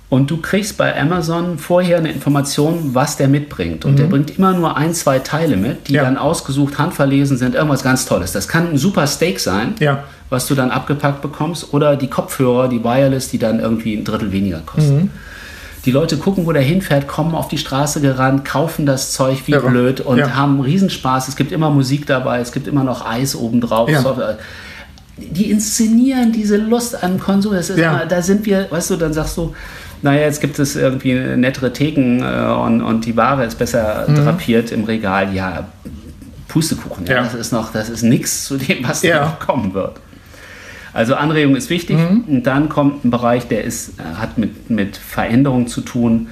Und 0.10 0.31
du 0.31 0.38
kriegst 0.38 0.77
bei 0.77 1.00
Amazon 1.00 1.60
vorher 1.60 2.00
eine 2.00 2.12
Information, 2.12 2.96
was 2.96 3.17
der 3.17 3.27
mitbringt. 3.27 3.86
Und 3.86 3.91
mhm. 3.91 3.98
der 3.98 4.03
bringt 4.05 4.38
immer 4.38 4.53
nur 4.53 4.75
ein, 4.75 4.96
zwei 4.96 5.19
Teile 5.19 5.55
mit, 5.55 5.88
die 5.88 5.93
ja. 5.93 6.03
dann 6.03 6.17
ausgesucht, 6.17 6.79
handverlesen 6.79 7.38
sind, 7.38 7.53
irgendwas 7.53 7.84
ganz 7.84 8.05
Tolles. 8.05 8.31
Das 8.31 8.48
kann 8.48 8.72
ein 8.72 8.77
super 8.77 9.05
Steak 9.05 9.39
sein, 9.39 9.75
ja. 9.79 10.03
was 10.29 10.48
du 10.48 10.55
dann 10.55 10.72
abgepackt 10.72 11.22
bekommst, 11.22 11.74
oder 11.74 11.96
die 11.96 12.08
Kopfhörer, 12.08 12.69
die 12.69 12.84
Wireless, 12.84 13.29
die 13.29 13.38
dann 13.38 13.60
irgendwie 13.60 13.96
ein 13.96 14.03
Drittel 14.03 14.31
weniger 14.31 14.62
kosten. 14.65 14.96
Mhm. 14.96 15.12
Die 15.86 15.91
Leute 15.91 16.17
gucken, 16.17 16.45
wo 16.45 16.51
der 16.51 16.62
hinfährt, 16.62 17.07
kommen 17.07 17.36
auf 17.36 17.48
die 17.48 17.57
Straße 17.57 18.01
gerannt, 18.01 18.43
kaufen 18.45 18.86
das 18.86 19.13
Zeug 19.13 19.43
wie 19.45 19.53
ja. 19.53 19.59
blöd 19.59 20.01
und 20.01 20.17
ja. 20.17 20.36
haben 20.36 20.59
Riesenspaß. 20.59 21.27
Es 21.27 21.36
gibt 21.36 21.51
immer 21.51 21.69
Musik 21.69 22.05
dabei, 22.05 22.39
es 22.39 22.51
gibt 22.51 22.67
immer 22.67 22.83
noch 22.83 23.05
Eis 23.05 23.36
obendrauf. 23.36 23.89
Ja. 23.89 24.38
Die 25.17 25.51
inszenieren 25.51 26.31
diese 26.31 26.57
Lust 26.57 27.01
an 27.01 27.19
Konsum. 27.19 27.53
Das 27.53 27.69
ist 27.69 27.77
immer, 27.77 28.05
da 28.05 28.21
sind 28.21 28.45
wir, 28.45 28.67
weißt 28.69 28.91
du, 28.91 28.95
dann 28.95 29.13
sagst 29.13 29.38
du, 29.38 29.53
naja, 30.01 30.21
jetzt 30.21 30.39
gibt 30.39 30.59
es 30.59 30.75
irgendwie 30.75 31.13
nettere 31.13 31.74
Theken 31.74 32.21
äh, 32.21 32.53
und, 32.53 32.81
und 32.81 33.05
die 33.05 33.17
Ware 33.17 33.43
ist 33.45 33.57
besser 33.57 34.05
mhm. 34.07 34.15
drapiert 34.15 34.71
im 34.71 34.86
Regal. 34.86 35.33
Ja, 35.33 35.67
Pustekuchen, 36.48 37.05
ja. 37.05 37.24
das 37.24 37.33
ist 37.36 37.51
noch, 37.53 37.71
das 37.71 37.89
ist 37.89 38.01
nichts 38.01 38.45
zu 38.45 38.57
dem, 38.57 38.88
was 38.88 39.01
da 39.01 39.25
noch 39.25 39.39
kommen 39.39 39.74
wird. 39.74 40.00
Also 40.93 41.15
Anregung 41.15 41.55
ist 41.55 41.69
wichtig. 41.69 41.98
Mhm. 41.98 42.24
Und 42.27 42.43
dann 42.43 42.69
kommt 42.69 43.05
ein 43.05 43.12
Bereich, 43.12 43.48
der 43.48 43.63
ist, 43.63 44.00
äh, 44.00 44.03
hat 44.17 44.38
mit, 44.38 44.69
mit 44.69 44.98
Veränderung 44.98 45.67
zu 45.67 45.81
tun, 45.81 46.27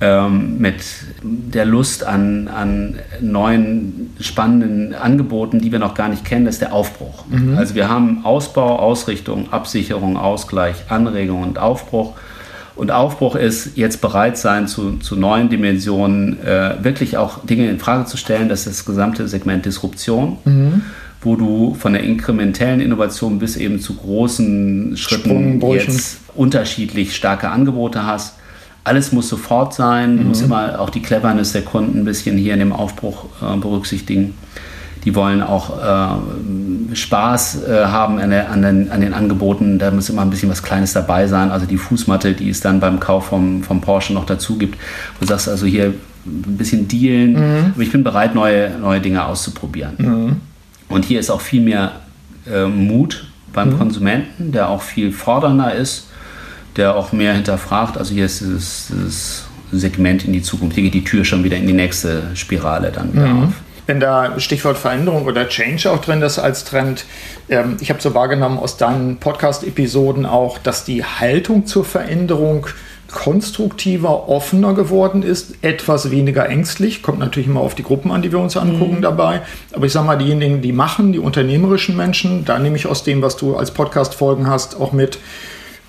ähm, 0.00 0.58
mit 0.58 0.84
der 1.22 1.64
Lust 1.64 2.04
an, 2.04 2.48
an 2.48 2.96
neuen 3.20 4.14
spannenden 4.20 4.94
Angeboten, 4.94 5.60
die 5.60 5.70
wir 5.72 5.78
noch 5.78 5.94
gar 5.94 6.08
nicht 6.08 6.24
kennen, 6.24 6.44
das 6.44 6.56
ist 6.56 6.62
der 6.62 6.72
Aufbruch. 6.72 7.24
Mhm. 7.28 7.56
Also 7.56 7.74
wir 7.74 7.88
haben 7.88 8.24
Ausbau, 8.24 8.78
Ausrichtung, 8.78 9.52
Absicherung, 9.52 10.16
Ausgleich, 10.16 10.76
Anregung 10.88 11.42
und 11.42 11.58
Aufbruch. 11.58 12.14
Und 12.76 12.90
Aufbruch 12.90 13.36
ist 13.36 13.76
jetzt 13.76 14.00
bereit 14.00 14.36
sein, 14.36 14.66
zu, 14.66 14.98
zu 14.98 15.14
neuen 15.14 15.48
Dimensionen 15.48 16.44
äh, 16.44 16.74
wirklich 16.82 17.16
auch 17.16 17.44
Dinge 17.46 17.70
in 17.70 17.78
Frage 17.78 18.04
zu 18.06 18.16
stellen. 18.16 18.48
Das 18.48 18.66
ist 18.66 18.80
das 18.80 18.84
gesamte 18.84 19.28
Segment 19.28 19.64
Disruption. 19.64 20.38
Mhm 20.44 20.82
wo 21.24 21.36
du 21.36 21.74
von 21.74 21.92
der 21.92 22.04
inkrementellen 22.04 22.80
Innovation 22.80 23.38
bis 23.38 23.56
eben 23.56 23.80
zu 23.80 23.94
großen 23.94 24.96
Schritten 24.96 25.60
jetzt 25.72 26.20
unterschiedlich 26.34 27.16
starke 27.16 27.48
Angebote 27.50 28.06
hast. 28.06 28.36
Alles 28.84 29.12
muss 29.12 29.28
sofort 29.28 29.72
sein, 29.72 30.16
mhm. 30.16 30.28
muss 30.28 30.42
immer 30.42 30.78
auch 30.78 30.90
die 30.90 31.00
Cleverness 31.00 31.52
der 31.52 31.62
Kunden 31.62 32.00
ein 32.00 32.04
bisschen 32.04 32.36
hier 32.36 32.52
in 32.52 32.58
dem 32.58 32.72
Aufbruch 32.72 33.26
äh, 33.42 33.56
berücksichtigen. 33.56 34.34
Die 35.04 35.14
wollen 35.14 35.42
auch 35.42 35.78
äh, 35.78 36.94
Spaß 36.94 37.64
äh, 37.64 37.84
haben 37.86 38.18
an, 38.18 38.30
der, 38.30 38.50
an, 38.50 38.62
den, 38.62 38.90
an, 38.90 39.00
den, 39.00 39.12
Angeboten. 39.12 39.78
Da 39.78 39.90
muss 39.90 40.08
immer 40.08 40.22
ein 40.22 40.30
bisschen 40.30 40.48
was 40.48 40.62
Kleines 40.62 40.94
dabei 40.94 41.26
sein. 41.26 41.50
Also 41.50 41.66
die 41.66 41.76
Fußmatte, 41.76 42.32
die 42.32 42.48
es 42.48 42.60
dann 42.60 42.80
beim 42.80 43.00
Kauf 43.00 43.26
vom, 43.26 43.62
vom 43.62 43.82
Porsche 43.82 44.14
noch 44.14 44.24
dazu 44.24 44.56
gibt. 44.56 44.78
Du 45.20 45.26
sagst 45.26 45.48
also 45.48 45.66
hier 45.66 45.92
ein 46.26 46.56
bisschen 46.56 46.88
dealen. 46.88 47.32
Mhm. 47.32 47.72
Aber 47.74 47.82
ich 47.82 47.92
bin 47.92 48.02
bereit, 48.02 48.34
neue, 48.34 48.70
neue 48.78 49.00
Dinge 49.00 49.24
auszuprobieren. 49.26 49.94
Mhm. 49.98 50.36
Und 50.94 51.04
hier 51.04 51.18
ist 51.18 51.28
auch 51.28 51.40
viel 51.40 51.60
mehr 51.60 51.92
äh, 52.46 52.66
Mut 52.66 53.26
beim 53.52 53.70
mhm. 53.70 53.78
Konsumenten, 53.78 54.52
der 54.52 54.68
auch 54.68 54.80
viel 54.80 55.10
fordernder 55.10 55.74
ist, 55.74 56.06
der 56.76 56.94
auch 56.94 57.10
mehr 57.10 57.34
hinterfragt. 57.34 57.98
Also 57.98 58.14
hier 58.14 58.26
ist 58.26 58.40
dieses, 58.40 58.92
dieses, 58.94 59.44
Segment 59.72 60.24
in 60.24 60.32
die 60.32 60.42
Zukunft. 60.42 60.76
Hier 60.76 60.84
geht 60.84 60.94
die 60.94 61.02
Tür 61.02 61.24
schon 61.24 61.42
wieder 61.42 61.56
in 61.56 61.66
die 61.66 61.72
nächste 61.72 62.22
Spirale 62.34 62.92
dann 62.92 63.12
wieder 63.12 63.26
mhm. 63.26 63.44
auf. 63.44 63.52
Wenn 63.86 63.98
da 63.98 64.38
Stichwort 64.38 64.78
Veränderung 64.78 65.24
oder 65.24 65.48
Change 65.48 65.90
auch 65.90 66.00
drin 66.00 66.22
ist 66.22 66.38
als 66.38 66.64
Trend, 66.64 67.06
ähm, 67.48 67.76
ich 67.80 67.90
habe 67.90 68.00
so 68.00 68.14
wahrgenommen 68.14 68.58
aus 68.58 68.76
deinen 68.76 69.16
Podcast-Episoden 69.16 70.26
auch, 70.26 70.58
dass 70.58 70.84
die 70.84 71.02
Haltung 71.02 71.66
zur 71.66 71.84
Veränderung 71.84 72.68
konstruktiver, 73.14 74.28
offener 74.28 74.74
geworden 74.74 75.22
ist, 75.22 75.54
etwas 75.62 76.10
weniger 76.10 76.48
ängstlich. 76.48 77.02
Kommt 77.02 77.20
natürlich 77.20 77.48
immer 77.48 77.60
auf 77.60 77.74
die 77.74 77.84
Gruppen 77.84 78.10
an, 78.10 78.22
die 78.22 78.32
wir 78.32 78.40
uns 78.40 78.56
angucken 78.56 78.96
mhm. 78.96 79.02
dabei. 79.02 79.42
Aber 79.72 79.86
ich 79.86 79.92
sage 79.92 80.06
mal, 80.06 80.18
diejenigen, 80.18 80.60
die 80.60 80.72
machen, 80.72 81.12
die 81.12 81.20
unternehmerischen 81.20 81.96
Menschen, 81.96 82.44
da 82.44 82.58
nehme 82.58 82.76
ich 82.76 82.86
aus 82.86 83.04
dem, 83.04 83.22
was 83.22 83.36
du 83.36 83.56
als 83.56 83.70
Podcast-Folgen 83.70 84.48
hast, 84.48 84.78
auch 84.78 84.92
mit, 84.92 85.18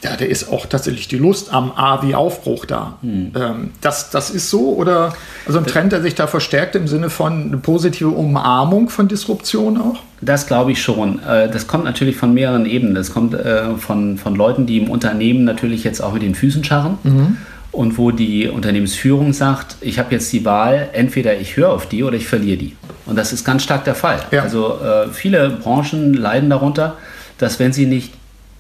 ja, 0.06 0.16
der 0.16 0.30
ist 0.30 0.52
auch 0.52 0.68
tatsächlich 0.68 1.08
die 1.08 1.18
Lust 1.18 1.52
am 1.52 1.72
A 1.72 2.04
wie 2.04 2.14
Aufbruch 2.14 2.66
da. 2.66 2.98
Hm. 3.02 3.32
Ähm, 3.36 3.72
das, 3.82 4.12
das 4.12 4.30
ist 4.30 4.52
so 4.52 4.76
oder 4.76 5.14
also 5.48 5.58
ein 5.58 5.66
Trend, 5.66 5.92
der 5.92 6.02
sich 6.02 6.14
da 6.14 6.28
verstärkt 6.28 6.76
im 6.76 6.88
Sinne 6.88 7.10
von 7.10 7.48
eine 7.48 7.58
positive 7.58 8.10
Umarmung 8.10 8.90
von 8.90 9.08
Disruption 9.08 9.78
auch? 9.78 10.00
Das 10.22 10.46
glaube 10.46 10.72
ich 10.74 10.82
schon. 10.82 11.22
Äh, 11.24 11.50
das 11.50 11.66
kommt 11.66 11.86
natürlich 11.86 12.18
von 12.18 12.36
mehreren 12.36 12.68
Ebenen. 12.68 12.94
Das 12.94 13.12
kommt 13.12 13.34
äh, 13.34 13.76
von, 13.78 14.20
von 14.20 14.36
Leuten, 14.36 14.68
die 14.68 14.78
im 14.78 14.92
Unternehmen 14.92 15.44
natürlich 15.44 15.84
jetzt 15.84 16.02
auch 16.02 16.14
mit 16.14 16.22
den 16.22 16.36
Füßen 16.36 16.64
scharren. 16.64 17.00
Mhm. 17.04 17.38
Und 17.72 17.98
wo 17.98 18.12
die 18.12 18.48
Unternehmensführung 18.48 19.34
sagt, 19.34 19.76
ich 19.82 20.00
habe 20.00 20.14
jetzt 20.14 20.32
die 20.32 20.46
Wahl, 20.46 20.90
entweder 20.94 21.38
ich 21.38 21.58
höre 21.58 21.72
auf 21.72 21.90
die 21.90 22.04
oder 22.04 22.16
ich 22.16 22.28
verliere 22.28 22.58
die. 22.58 22.76
Und 23.08 23.18
das 23.18 23.34
ist 23.34 23.44
ganz 23.44 23.64
stark 23.64 23.84
der 23.86 23.96
Fall. 23.96 24.20
Ja. 24.32 24.44
Also 24.44 24.80
äh, 24.80 25.10
viele 25.12 25.50
Branchen 25.50 26.14
leiden 26.14 26.50
darunter, 26.50 26.96
dass 27.38 27.60
wenn 27.60 27.74
sie 27.74 27.86
nicht 27.86 28.14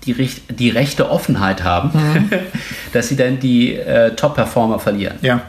die, 0.05 0.29
die 0.49 0.69
rechte 0.69 1.09
Offenheit 1.09 1.63
haben, 1.63 1.91
mhm. 1.93 2.29
dass 2.93 3.09
sie 3.09 3.15
dann 3.15 3.39
die 3.39 3.73
äh, 3.73 4.11
Top-Performer 4.15 4.79
verlieren. 4.79 5.17
Ja. 5.21 5.41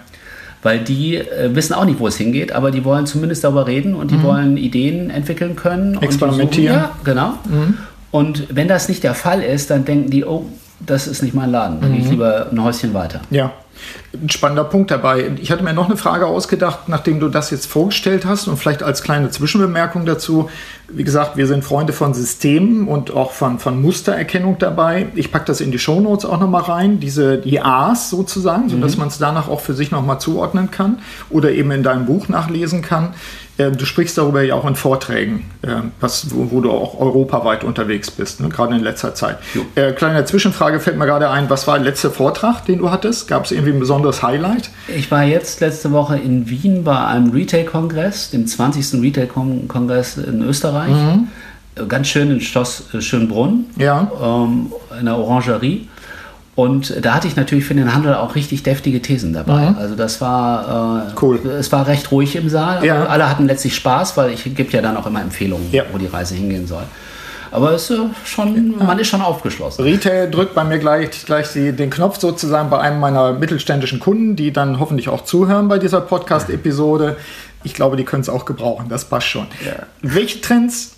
Weil 0.63 0.81
die 0.81 1.17
äh, 1.17 1.55
wissen 1.55 1.75
auch 1.75 1.85
nicht, 1.85 2.01
wo 2.01 2.09
es 2.09 2.17
hingeht, 2.17 2.53
aber 2.53 2.71
die 2.71 2.85
wollen 2.85 3.07
zumindest 3.07 3.45
darüber 3.45 3.67
reden 3.67 3.95
und 3.95 4.11
die 4.11 4.17
mhm. 4.17 4.23
wollen 4.23 4.57
Ideen 4.57 5.11
entwickeln 5.11 5.57
können. 5.57 6.01
Experimentieren. 6.03 6.75
Suchen, 6.75 6.91
ja, 6.91 6.97
genau. 7.05 7.35
Mhm. 7.49 7.79
Und 8.11 8.47
wenn 8.51 8.69
das 8.69 8.89
nicht 8.89 9.05
der 9.05 9.15
Fall 9.15 9.43
ist, 9.43 9.71
dann 9.71 9.85
denken 9.85 10.11
die, 10.11 10.25
oh, 10.25 10.47
das 10.81 11.07
ist 11.07 11.23
nicht 11.23 11.35
mein 11.35 11.51
Laden, 11.51 11.81
dann 11.81 11.93
gehe 11.93 12.01
ich 12.01 12.07
mhm. 12.07 12.13
lieber 12.13 12.49
ein 12.51 12.63
Häuschen 12.63 12.95
weiter. 12.95 13.21
Ja 13.31 13.53
ein 14.23 14.31
spannender 14.31 14.65
Punkt 14.65 14.91
dabei. 14.91 15.33
Ich 15.41 15.51
hatte 15.51 15.63
mir 15.63 15.73
noch 15.73 15.87
eine 15.87 15.97
Frage 15.97 16.27
ausgedacht, 16.27 16.89
nachdem 16.89 17.21
du 17.21 17.29
das 17.29 17.51
jetzt 17.51 17.67
vorgestellt 17.67 18.25
hast 18.25 18.49
und 18.49 18.57
vielleicht 18.57 18.83
als 18.83 19.03
kleine 19.03 19.31
Zwischenbemerkung 19.31 20.07
dazu. 20.07 20.51
Wie 20.89 21.05
gesagt, 21.05 21.37
wir 21.37 21.47
sind 21.47 21.65
Freunde 21.65 21.93
von 21.93 22.15
Systemen 22.15 22.87
und 22.89 23.11
auch 23.11 23.33
von, 23.33 23.59
von 23.59 23.81
Mustererkennung 23.81 24.59
dabei. 24.59 25.09
Ich 25.15 25.33
packe 25.33 25.47
das 25.47 25.61
in 25.61 25.73
die 25.73 25.79
Shownotes 25.79 26.25
auch 26.25 26.41
nochmal 26.41 26.63
rein, 26.63 27.01
diese 27.01 27.39
die 27.39 27.61
A's 27.61 28.11
sozusagen, 28.11 28.69
sodass 28.69 28.95
mhm. 28.95 29.01
man 29.01 29.09
es 29.09 29.19
danach 29.19 29.49
auch 29.49 29.61
für 29.61 29.75
sich 29.75 29.91
nochmal 29.91 30.21
zuordnen 30.21 30.71
kann 30.71 31.01
oder 31.31 31.51
eben 31.51 31.71
in 31.73 31.83
deinem 31.83 32.07
Buch 32.07 32.29
nachlesen 32.29 32.83
kann. 32.83 33.15
Äh, 33.59 33.71
du 33.73 33.85
sprichst 33.87 34.19
darüber 34.19 34.43
ja 34.43 34.55
auch 34.55 34.67
in 34.67 34.77
Vorträgen, 34.77 35.51
äh, 35.63 35.77
was, 36.01 36.35
wo, 36.35 36.51
wo, 36.51 36.61
du 36.61 36.71
auch 36.71 37.01
europaweit 37.01 37.65
unterwegs 37.65 38.11
bist, 38.11 38.41
ne? 38.41 38.49
gerade 38.49 38.75
in 38.75 38.83
letzter 38.83 39.15
Zeit. 39.15 39.39
Äh, 39.75 39.93
kleine 39.93 40.25
Zwischenfrage 40.25 40.81
fällt 40.81 40.99
mir 40.99 41.07
gerade 41.07 41.31
ein, 41.31 41.49
was 41.49 41.67
war 41.67 41.79
der 41.79 41.87
letzte 41.87 42.11
Vortrag, 42.11 42.65
den 42.67 42.79
du 42.79 42.91
hattest? 42.91 43.29
Gab 43.29 43.45
es 43.45 43.53
irgendwie 43.53 43.73
ein 43.73 43.81
besonderes 44.07 44.23
Highlight? 44.23 44.71
Ich 44.89 45.11
war 45.11 45.25
jetzt 45.25 45.61
letzte 45.61 45.93
Woche 45.93 46.17
in 46.17 46.49
Wien 46.49 46.85
bei 46.85 47.05
einem 47.05 47.31
Retail-Kongress, 47.31 48.31
dem 48.31 48.47
20. 48.47 49.03
Retail-Kongress 49.03 50.19
in 50.19 50.43
Österreich. 50.43 50.91
Mhm. 50.91 51.29
Ganz 51.89 52.09
schön 52.09 52.31
in 52.31 52.41
Schloss 52.41 52.85
Schönbrunn, 53.01 53.67
ja. 53.77 54.11
ähm, 54.23 54.73
in 54.99 55.05
der 55.05 55.19
Orangerie. 55.19 55.89
Und 56.55 57.05
da 57.05 57.15
hatte 57.15 57.29
ich 57.29 57.37
natürlich 57.37 57.67
für 57.67 57.75
den 57.75 57.95
Handel 57.95 58.15
auch 58.15 58.35
richtig 58.35 58.63
deftige 58.63 59.03
Thesen 59.03 59.35
dabei. 59.35 59.71
Mhm. 59.71 59.77
Also 59.79 59.95
das 59.95 60.23
war 60.23 61.11
äh, 61.11 61.15
cool. 61.21 61.39
Es 61.47 61.71
war 61.71 61.87
recht 61.87 62.11
ruhig 62.11 62.35
im 62.35 62.49
Saal. 62.49 62.83
Ja. 62.83 63.05
Alle 63.05 63.29
hatten 63.29 63.47
letztlich 63.47 63.77
Spaß, 63.77 64.17
weil 64.17 64.31
ich 64.31 64.45
gebe 64.45 64.71
ja 64.71 64.81
dann 64.81 64.97
auch 64.97 65.07
immer 65.07 65.21
Empfehlungen, 65.21 65.71
ja. 65.71 65.83
wo 65.93 65.99
die 65.99 66.07
Reise 66.07 66.35
hingehen 66.35 66.67
soll. 66.67 66.85
Aber 67.57 67.73
es 67.73 67.89
ist 67.89 67.99
schon, 68.27 68.75
ja. 68.79 68.85
man 68.85 68.99
ist 68.99 69.09
schon 69.09 69.23
aufgeschlossen. 69.23 69.83
Retail 69.83 70.31
drückt 70.31 70.55
bei 70.55 70.63
mir 70.63 70.79
gleich, 70.79 71.25
gleich 71.25 71.55
die, 71.55 71.73
den 71.73 71.89
Knopf 71.89 72.21
sozusagen 72.21 72.69
bei 72.69 72.79
einem 72.79 73.01
meiner 73.01 73.33
mittelständischen 73.33 73.99
Kunden, 73.99 74.37
die 74.37 74.53
dann 74.53 74.79
hoffentlich 74.79 75.09
auch 75.09 75.25
zuhören 75.25 75.67
bei 75.67 75.79
dieser 75.79 76.03
Podcast-Episode. 76.03 77.17
Ich 77.65 77.73
glaube, 77.73 77.97
die 77.97 78.05
können 78.05 78.21
es 78.21 78.29
auch 78.29 78.45
gebrauchen. 78.45 78.91
Das 78.91 79.07
passt 79.07 79.29
schon. 79.29 79.47
Welche 80.03 80.43
Trends 80.43 80.96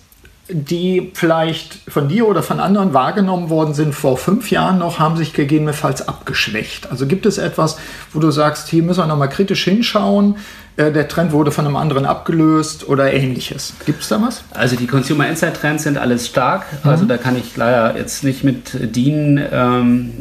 die 0.49 1.11
vielleicht 1.13 1.79
von 1.87 2.07
dir 2.07 2.27
oder 2.27 2.41
von 2.41 2.59
anderen 2.59 2.93
wahrgenommen 2.93 3.49
worden 3.49 3.73
sind 3.73 3.93
vor 3.93 4.17
fünf 4.17 4.49
Jahren 4.51 4.79
noch, 4.79 4.99
haben 4.99 5.15
sich 5.15 5.33
gegebenenfalls 5.33 6.07
abgeschwächt. 6.07 6.89
Also 6.91 7.05
gibt 7.05 7.25
es 7.25 7.37
etwas, 7.37 7.77
wo 8.13 8.19
du 8.19 8.31
sagst, 8.31 8.67
hier 8.69 8.83
müssen 8.83 8.99
wir 8.99 9.07
nochmal 9.07 9.29
kritisch 9.29 9.63
hinschauen, 9.63 10.35
äh, 10.79 10.91
der 10.93 11.07
Trend 11.09 11.33
wurde 11.33 11.51
von 11.51 11.65
einem 11.65 11.75
anderen 11.75 12.05
abgelöst 12.05 12.87
oder 12.87 13.11
ähnliches. 13.11 13.73
Gibt 13.85 14.01
es 14.01 14.07
da 14.07 14.21
was? 14.21 14.43
Also 14.51 14.77
die 14.77 14.87
Consumer 14.87 15.27
Insight 15.27 15.59
Trends 15.59 15.83
sind 15.83 15.97
alles 15.97 16.27
stark. 16.27 16.65
Mhm. 16.83 16.89
Also 16.89 17.05
da 17.05 17.17
kann 17.17 17.35
ich 17.35 17.55
leider 17.57 17.97
jetzt 17.97 18.23
nicht 18.23 18.43
mit 18.45 18.95
dienen. 18.95 19.43
Ähm, 19.51 20.11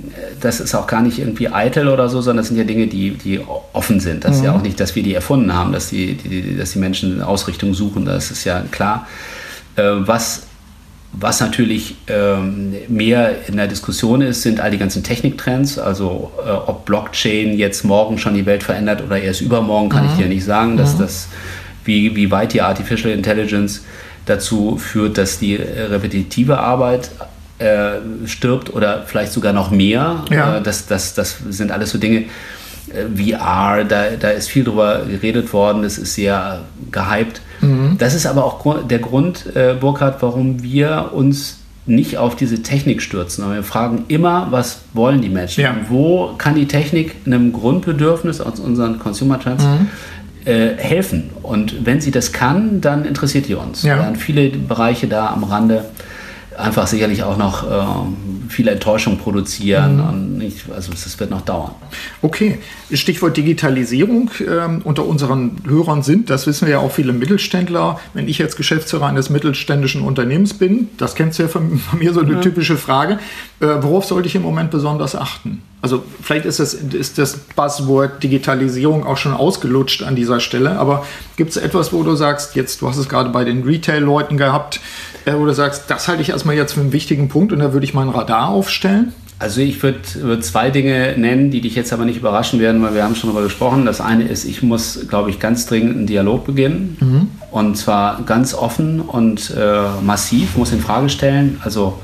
das 0.41 0.59
ist 0.59 0.75
auch 0.75 0.89
gar 0.89 1.01
nicht 1.03 1.21
irgendwie 1.21 1.49
eitel 1.49 1.89
oder 1.89 2.09
so, 2.09 2.21
sondern 2.21 2.39
das 2.39 2.49
sind 2.49 2.57
ja 2.57 2.65
Dinge, 2.65 2.89
die, 2.89 3.13
die 3.13 3.41
offen 3.73 4.01
sind. 4.01 4.25
Das 4.25 4.33
mhm. 4.33 4.37
ist 4.37 4.45
ja 4.45 4.51
mhm. 4.51 4.59
auch 4.59 4.63
nicht, 4.63 4.81
dass 4.81 4.97
wir 4.97 5.03
die 5.03 5.15
erfunden 5.15 5.55
haben, 5.55 5.73
dass 5.73 5.91
die, 5.91 6.15
die, 6.15 6.57
dass 6.57 6.73
die 6.73 6.81
Menschen 6.81 7.23
Ausrichtung 7.23 7.73
suchen. 7.73 8.05
Das 8.05 8.33
ist 8.33 8.45
ja 8.45 8.63
klar. 8.71 9.07
Äh, 9.79 10.07
was, 10.07 10.47
was 11.13 11.41
natürlich 11.41 11.97
ähm, 12.09 12.75
mehr 12.89 13.47
in 13.49 13.57
der 13.57 13.69
Diskussion 13.69 14.21
ist, 14.21 14.43
sind 14.43 14.61
all 14.61 14.71
die 14.71 14.79
ganzen 14.79 15.03
Techniktrends. 15.03 15.79
Also 15.79 16.33
äh, 16.45 16.51
ob 16.51 16.85
Blockchain 16.85 17.57
jetzt 17.57 17.85
morgen 17.85 18.19
schon 18.19 18.35
die 18.35 18.45
Welt 18.45 18.63
verändert 18.63 19.03
oder 19.03 19.21
erst 19.21 19.41
übermorgen, 19.41 19.89
kann 19.89 20.05
mhm. 20.05 20.11
ich 20.11 20.17
dir 20.19 20.27
nicht 20.27 20.45
sagen. 20.45 20.77
Dass 20.77 20.95
mhm. 20.95 20.99
das, 20.99 21.29
wie, 21.85 22.15
wie 22.17 22.31
weit 22.31 22.53
die 22.53 22.61
Artificial 22.61 23.13
Intelligence 23.13 23.85
dazu 24.27 24.77
führt, 24.77 25.17
dass 25.17 25.39
die 25.39 25.55
repetitive 25.57 26.59
Arbeit 26.59 27.11
äh, 27.59 28.27
stirbt 28.27 28.73
oder 28.73 29.05
vielleicht 29.07 29.33
sogar 29.33 29.53
noch 29.53 29.71
mehr. 29.71 30.25
Ja. 30.31 30.59
Äh, 30.59 30.63
das, 30.63 30.87
das, 30.87 31.15
das 31.15 31.39
sind 31.49 31.73
alles 31.73 31.91
so 31.91 31.99
Dinge. 31.99 32.27
Äh, 32.89 33.37
VR, 33.37 33.85
da, 33.85 34.11
da 34.19 34.31
ist 34.31 34.49
viel 34.49 34.65
drüber 34.65 35.05
geredet 35.09 35.53
worden, 35.53 35.83
das 35.83 35.99
ist 35.99 36.15
sehr 36.15 36.61
gehypt. 36.91 37.41
Das 37.99 38.15
ist 38.15 38.27
aber 38.27 38.45
auch 38.45 38.85
der 38.85 38.99
Grund, 39.01 39.45
äh, 39.55 39.75
Burkhard, 39.75 40.23
warum 40.23 40.63
wir 40.63 41.11
uns 41.13 41.59
nicht 41.87 42.19
auf 42.19 42.37
diese 42.37 42.63
Technik 42.63 43.03
stürzen. 43.03 43.45
Aber 43.45 43.55
wir 43.55 43.63
fragen 43.63 44.05
immer, 44.09 44.49
was 44.51 44.83
wollen 44.93 45.23
die 45.23 45.31
Menschen? 45.31 45.63
Ja. 45.63 45.75
Wo 45.89 46.35
kann 46.37 46.55
die 46.55 46.67
Technik 46.67 47.17
einem 47.27 47.53
Grundbedürfnis 47.53 48.41
aus 48.41 48.61
unseren 48.61 48.99
Consumer 48.99 49.41
Trends 49.41 49.65
mhm. 49.65 49.89
äh, 50.45 50.77
helfen? 50.77 51.31
Und 51.43 51.87
wenn 51.87 52.01
sie 52.01 52.11
das 52.11 52.33
kann, 52.33 52.81
dann 52.81 53.05
interessiert 53.05 53.49
die 53.49 53.55
uns. 53.55 53.83
Ja. 53.83 53.97
Wir 53.97 54.05
haben 54.05 54.17
viele 54.17 54.51
Bereiche 54.51 55.09
da 55.09 55.31
am 55.31 55.45
Rande 55.45 55.87
einfach 56.57 56.87
sicherlich 56.87 57.23
auch 57.23 57.37
noch 57.37 57.65
äh, 57.65 57.85
viel 58.49 58.69
Enttäuschung 58.69 59.19
produzieren. 59.19 59.97
Mhm. 59.97 60.09
Und 60.09 60.39
nicht, 60.39 60.71
also 60.75 60.91
das 60.91 61.19
wird 61.21 61.31
noch 61.31 61.43
dauern. 61.43 61.73
Okay, 62.23 62.59
Stichwort 62.93 63.37
Digitalisierung 63.37 64.31
ähm, 64.47 64.81
unter 64.85 65.07
unseren 65.07 65.57
Hörern 65.67 66.03
sind, 66.03 66.31
das 66.31 66.47
wissen 66.47 66.67
wir 66.67 66.73
ja 66.73 66.79
auch 66.79 66.93
viele 66.93 67.13
Mittelständler. 67.13 68.01
Wenn 68.15 68.29
ich 68.29 68.39
jetzt 68.39 68.57
Geschäftsführer 68.57 69.07
eines 69.07 69.31
mittelständischen 69.31 70.03
Unternehmens 70.03 70.55
bin, 70.55 70.89
das 70.97 71.15
kennst 71.15 71.39
du 71.39 71.45
ja 71.45 71.49
von, 71.49 71.79
von 71.79 71.99
mir 71.99 72.13
so 72.13 72.21
eine 72.21 72.35
ja. 72.35 72.41
typische 72.41 72.77
Frage, 72.77 73.19
äh, 73.61 73.67
worauf 73.81 74.05
sollte 74.05 74.29
ich 74.29 74.35
im 74.35 74.43
Moment 74.43 74.71
besonders 74.71 75.15
achten? 75.15 75.63
Also 75.81 76.03
vielleicht 76.21 76.45
ist 76.45 76.59
das, 76.59 76.75
ist 76.75 77.19
das 77.19 77.37
Buzzword 77.37 78.23
Digitalisierung 78.23 79.07
auch 79.07 79.17
schon 79.17 79.33
ausgelutscht 79.33 80.03
an 80.03 80.17
dieser 80.17 80.41
Stelle, 80.41 80.79
aber 80.79 81.07
gibt 81.37 81.51
es 81.51 81.57
etwas, 81.57 81.93
wo 81.93 82.03
du 82.03 82.17
sagst, 82.17 82.57
jetzt, 82.57 82.83
du 82.83 82.89
hast 82.89 82.97
es 82.97 83.09
gerade 83.09 83.31
bei 83.31 83.45
den 83.45 83.63
Retail-Leuten 83.63 84.37
gehabt, 84.37 84.81
äh, 85.25 85.35
wo 85.35 85.45
du 85.45 85.55
sagst, 85.55 85.85
das 85.89 86.09
halte 86.09 86.23
ich 86.23 86.31
erstmal 86.31 86.57
jetzt 86.57 86.73
für 86.73 86.81
einen 86.81 86.93
wichtigen 86.93 87.29
Punkt 87.29 87.53
und 87.53 87.61
da 87.61 87.73
würde 87.73 87.85
ich 87.85 87.95
mein 87.95 88.09
Radar 88.09 88.49
aufstellen? 88.49 89.13
Also 89.41 89.61
ich 89.61 89.81
würde 89.85 90.01
würd 90.15 90.45
zwei 90.45 90.71
Dinge 90.71 91.15
nennen, 91.17 91.53
die 91.53 91.61
dich 91.61 91.77
jetzt 91.77 91.93
aber 91.93 92.05
nicht 92.05 92.17
überraschen 92.19 92.59
werden, 92.59 92.83
weil 92.83 92.95
wir 92.95 93.05
haben 93.05 93.15
schon 93.15 93.31
darüber 93.31 93.45
gesprochen. 93.45 93.87
Das 93.87 94.01
eine 94.01 94.25
ist, 94.25 94.45
ich 94.45 94.65
muss, 94.65 95.07
glaube 95.09 95.31
ich, 95.31 95.39
ganz 95.39 95.67
dringend 95.67 95.97
einen 95.97 96.07
Dialog 96.09 96.45
beginnen. 96.45 96.97
Mhm. 96.99 97.29
Und 97.53 97.77
zwar 97.77 98.23
ganz 98.23 98.53
offen 98.53 99.01
und 99.01 99.55
äh, 99.57 99.83
massiv, 100.03 100.57
muss 100.57 100.73
in 100.73 100.81
Frage 100.81 101.09
stellen. 101.09 101.61
Also 101.63 102.01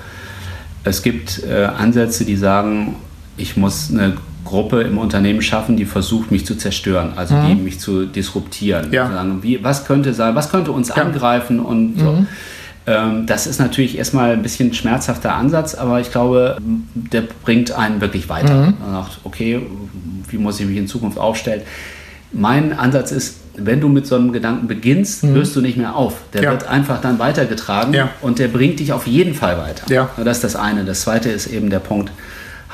es 0.85 1.03
gibt 1.03 1.43
äh, 1.43 1.65
Ansätze, 1.65 2.25
die 2.25 2.37
sagen, 2.37 2.95
ich 3.37 3.57
muss 3.57 3.91
eine 3.91 4.17
Gruppe 4.45 4.83
im 4.83 4.99
Unternehmen 4.99 5.43
schaffen, 5.43 5.77
die 5.77 5.87
versucht, 5.87 6.31
mich 6.31 6.47
zu 6.47 6.57
zerstören, 6.57 7.15
also 7.17 7.35
mhm. 7.35 7.49
die 7.49 7.55
mich 7.55 7.81
zu 7.81 8.07
disruptieren. 8.07 8.93
Ja. 8.93 9.11
Sagen, 9.11 9.43
wie, 9.43 9.63
was 9.65 9.87
könnte 9.87 10.13
sein, 10.13 10.35
was 10.35 10.51
könnte 10.51 10.73
uns 10.73 10.89
ja. 10.89 10.97
angreifen 10.97 11.61
und 11.61 11.99
so. 11.99 12.13
Mhm. 12.13 12.27
Ähm, 12.87 13.27
das 13.27 13.47
ist 13.47 13.59
natürlich 13.59 13.97
erstmal 13.97 14.33
ein 14.33 14.43
bisschen 14.43 14.69
ein 14.69 14.75
schmerzhafter 14.75 15.35
Ansatz, 15.35 15.75
aber 15.75 16.01
ich 16.01 16.11
glaube, 16.11 16.59
der 16.95 17.23
bringt 17.45 17.73
einen 17.73 18.01
wirklich 18.01 18.29
weiter. 18.29 18.55
Mhm. 18.55 18.75
Man 18.81 19.03
sagt, 19.03 19.21
okay, 19.25 19.61
wie 20.29 20.39
muss 20.39 20.61
ich 20.61 20.67
mich 20.67 20.77
in 20.77 20.87
Zukunft 20.87 21.19
aufstellen? 21.19 21.63
Mein 22.33 22.79
Ansatz 22.79 23.13
ist, 23.13 23.37
wenn 23.57 23.81
du 23.81 23.89
mit 23.89 24.07
so 24.07 24.17
einem 24.17 24.33
Gedanken 24.33 24.67
beginnst, 24.67 25.25
mhm. 25.25 25.35
hörst 25.35 25.57
du 25.57 25.63
nicht 25.63 25.79
mehr 25.79 25.97
auf. 25.97 26.15
Der 26.35 26.43
ja. 26.43 26.51
wird 26.51 26.67
einfach 26.67 27.01
dann 27.01 27.19
weitergetragen 27.19 27.95
und 28.21 28.39
der 28.39 28.49
bringt 28.49 28.81
dich 28.81 28.93
auf 28.93 29.07
jeden 29.07 29.35
Fall 29.35 29.57
weiter. 29.57 29.87
Das 30.23 30.39
ist 30.39 30.45
das 30.45 30.57
eine. 30.57 30.85
Das 30.85 31.03
zweite 31.03 31.31
ist 31.31 31.47
eben 31.47 31.71
der 31.71 31.79
Punkt 31.79 32.11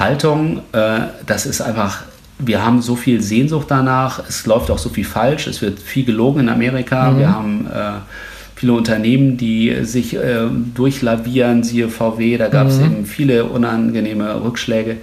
Haltung. 0.00 0.62
Äh, 0.72 1.00
das 1.26 1.46
ist 1.46 1.60
einfach 1.60 2.02
wir 2.42 2.64
haben 2.64 2.82
so 2.82 2.96
viel 2.96 3.20
Sehnsucht 3.20 3.66
danach, 3.68 4.22
es 4.28 4.46
läuft 4.46 4.70
auch 4.70 4.78
so 4.78 4.88
viel 4.88 5.04
falsch, 5.04 5.46
es 5.46 5.62
wird 5.62 5.78
viel 5.78 6.04
gelogen 6.04 6.40
in 6.40 6.48
Amerika, 6.48 7.10
mhm. 7.10 7.18
wir 7.18 7.34
haben 7.34 7.66
äh, 7.66 7.92
viele 8.56 8.72
Unternehmen, 8.72 9.36
die 9.36 9.84
sich 9.84 10.16
äh, 10.16 10.46
durchlavieren, 10.74 11.62
siehe 11.62 11.88
VW, 11.88 12.38
da 12.38 12.48
gab 12.48 12.68
es 12.68 12.78
mhm. 12.78 12.84
eben 12.84 13.06
viele 13.06 13.44
unangenehme 13.44 14.42
Rückschläge. 14.42 14.96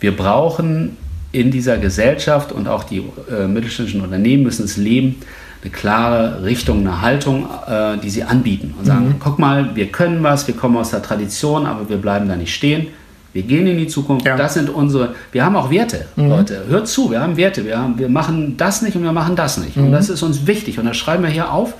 Wir 0.00 0.16
brauchen 0.16 0.96
in 1.32 1.50
dieser 1.50 1.78
Gesellschaft 1.78 2.52
und 2.52 2.66
auch 2.66 2.84
die 2.84 3.02
äh, 3.30 3.46
mittelständischen 3.46 4.00
Unternehmen 4.00 4.42
müssen 4.42 4.64
es 4.64 4.76
leben, 4.76 5.16
eine 5.62 5.70
klare 5.70 6.42
Richtung, 6.42 6.80
eine 6.80 7.02
Haltung, 7.02 7.46
äh, 7.68 7.98
die 7.98 8.08
sie 8.08 8.24
anbieten 8.24 8.74
und 8.78 8.86
sagen, 8.86 9.08
mhm. 9.08 9.14
guck 9.20 9.38
mal, 9.38 9.76
wir 9.76 9.86
können 9.86 10.22
was, 10.22 10.46
wir 10.46 10.56
kommen 10.56 10.78
aus 10.78 10.90
der 10.90 11.02
Tradition, 11.02 11.66
aber 11.66 11.88
wir 11.88 11.98
bleiben 11.98 12.28
da 12.28 12.36
nicht 12.36 12.54
stehen. 12.54 12.88
Wir 13.32 13.42
gehen 13.42 13.66
in 13.66 13.78
die 13.78 13.86
Zukunft. 13.86 14.26
Ja. 14.26 14.36
Das 14.36 14.54
sind 14.54 14.70
unsere. 14.70 15.14
Wir 15.32 15.44
haben 15.44 15.56
auch 15.56 15.70
Werte, 15.70 16.06
mhm. 16.16 16.28
Leute. 16.28 16.64
Hört 16.68 16.88
zu, 16.88 17.10
wir 17.10 17.20
haben 17.20 17.36
Werte. 17.36 17.64
Wir, 17.64 17.78
haben, 17.78 17.98
wir 17.98 18.08
machen 18.08 18.56
das 18.56 18.82
nicht 18.82 18.96
und 18.96 19.02
wir 19.02 19.12
machen 19.12 19.36
das 19.36 19.58
nicht. 19.58 19.76
Mhm. 19.76 19.86
Und 19.86 19.92
das 19.92 20.08
ist 20.08 20.22
uns 20.22 20.46
wichtig. 20.46 20.78
Und 20.78 20.86
das 20.86 20.96
schreiben 20.96 21.22
wir 21.22 21.30
hier 21.30 21.52
auf. 21.52 21.74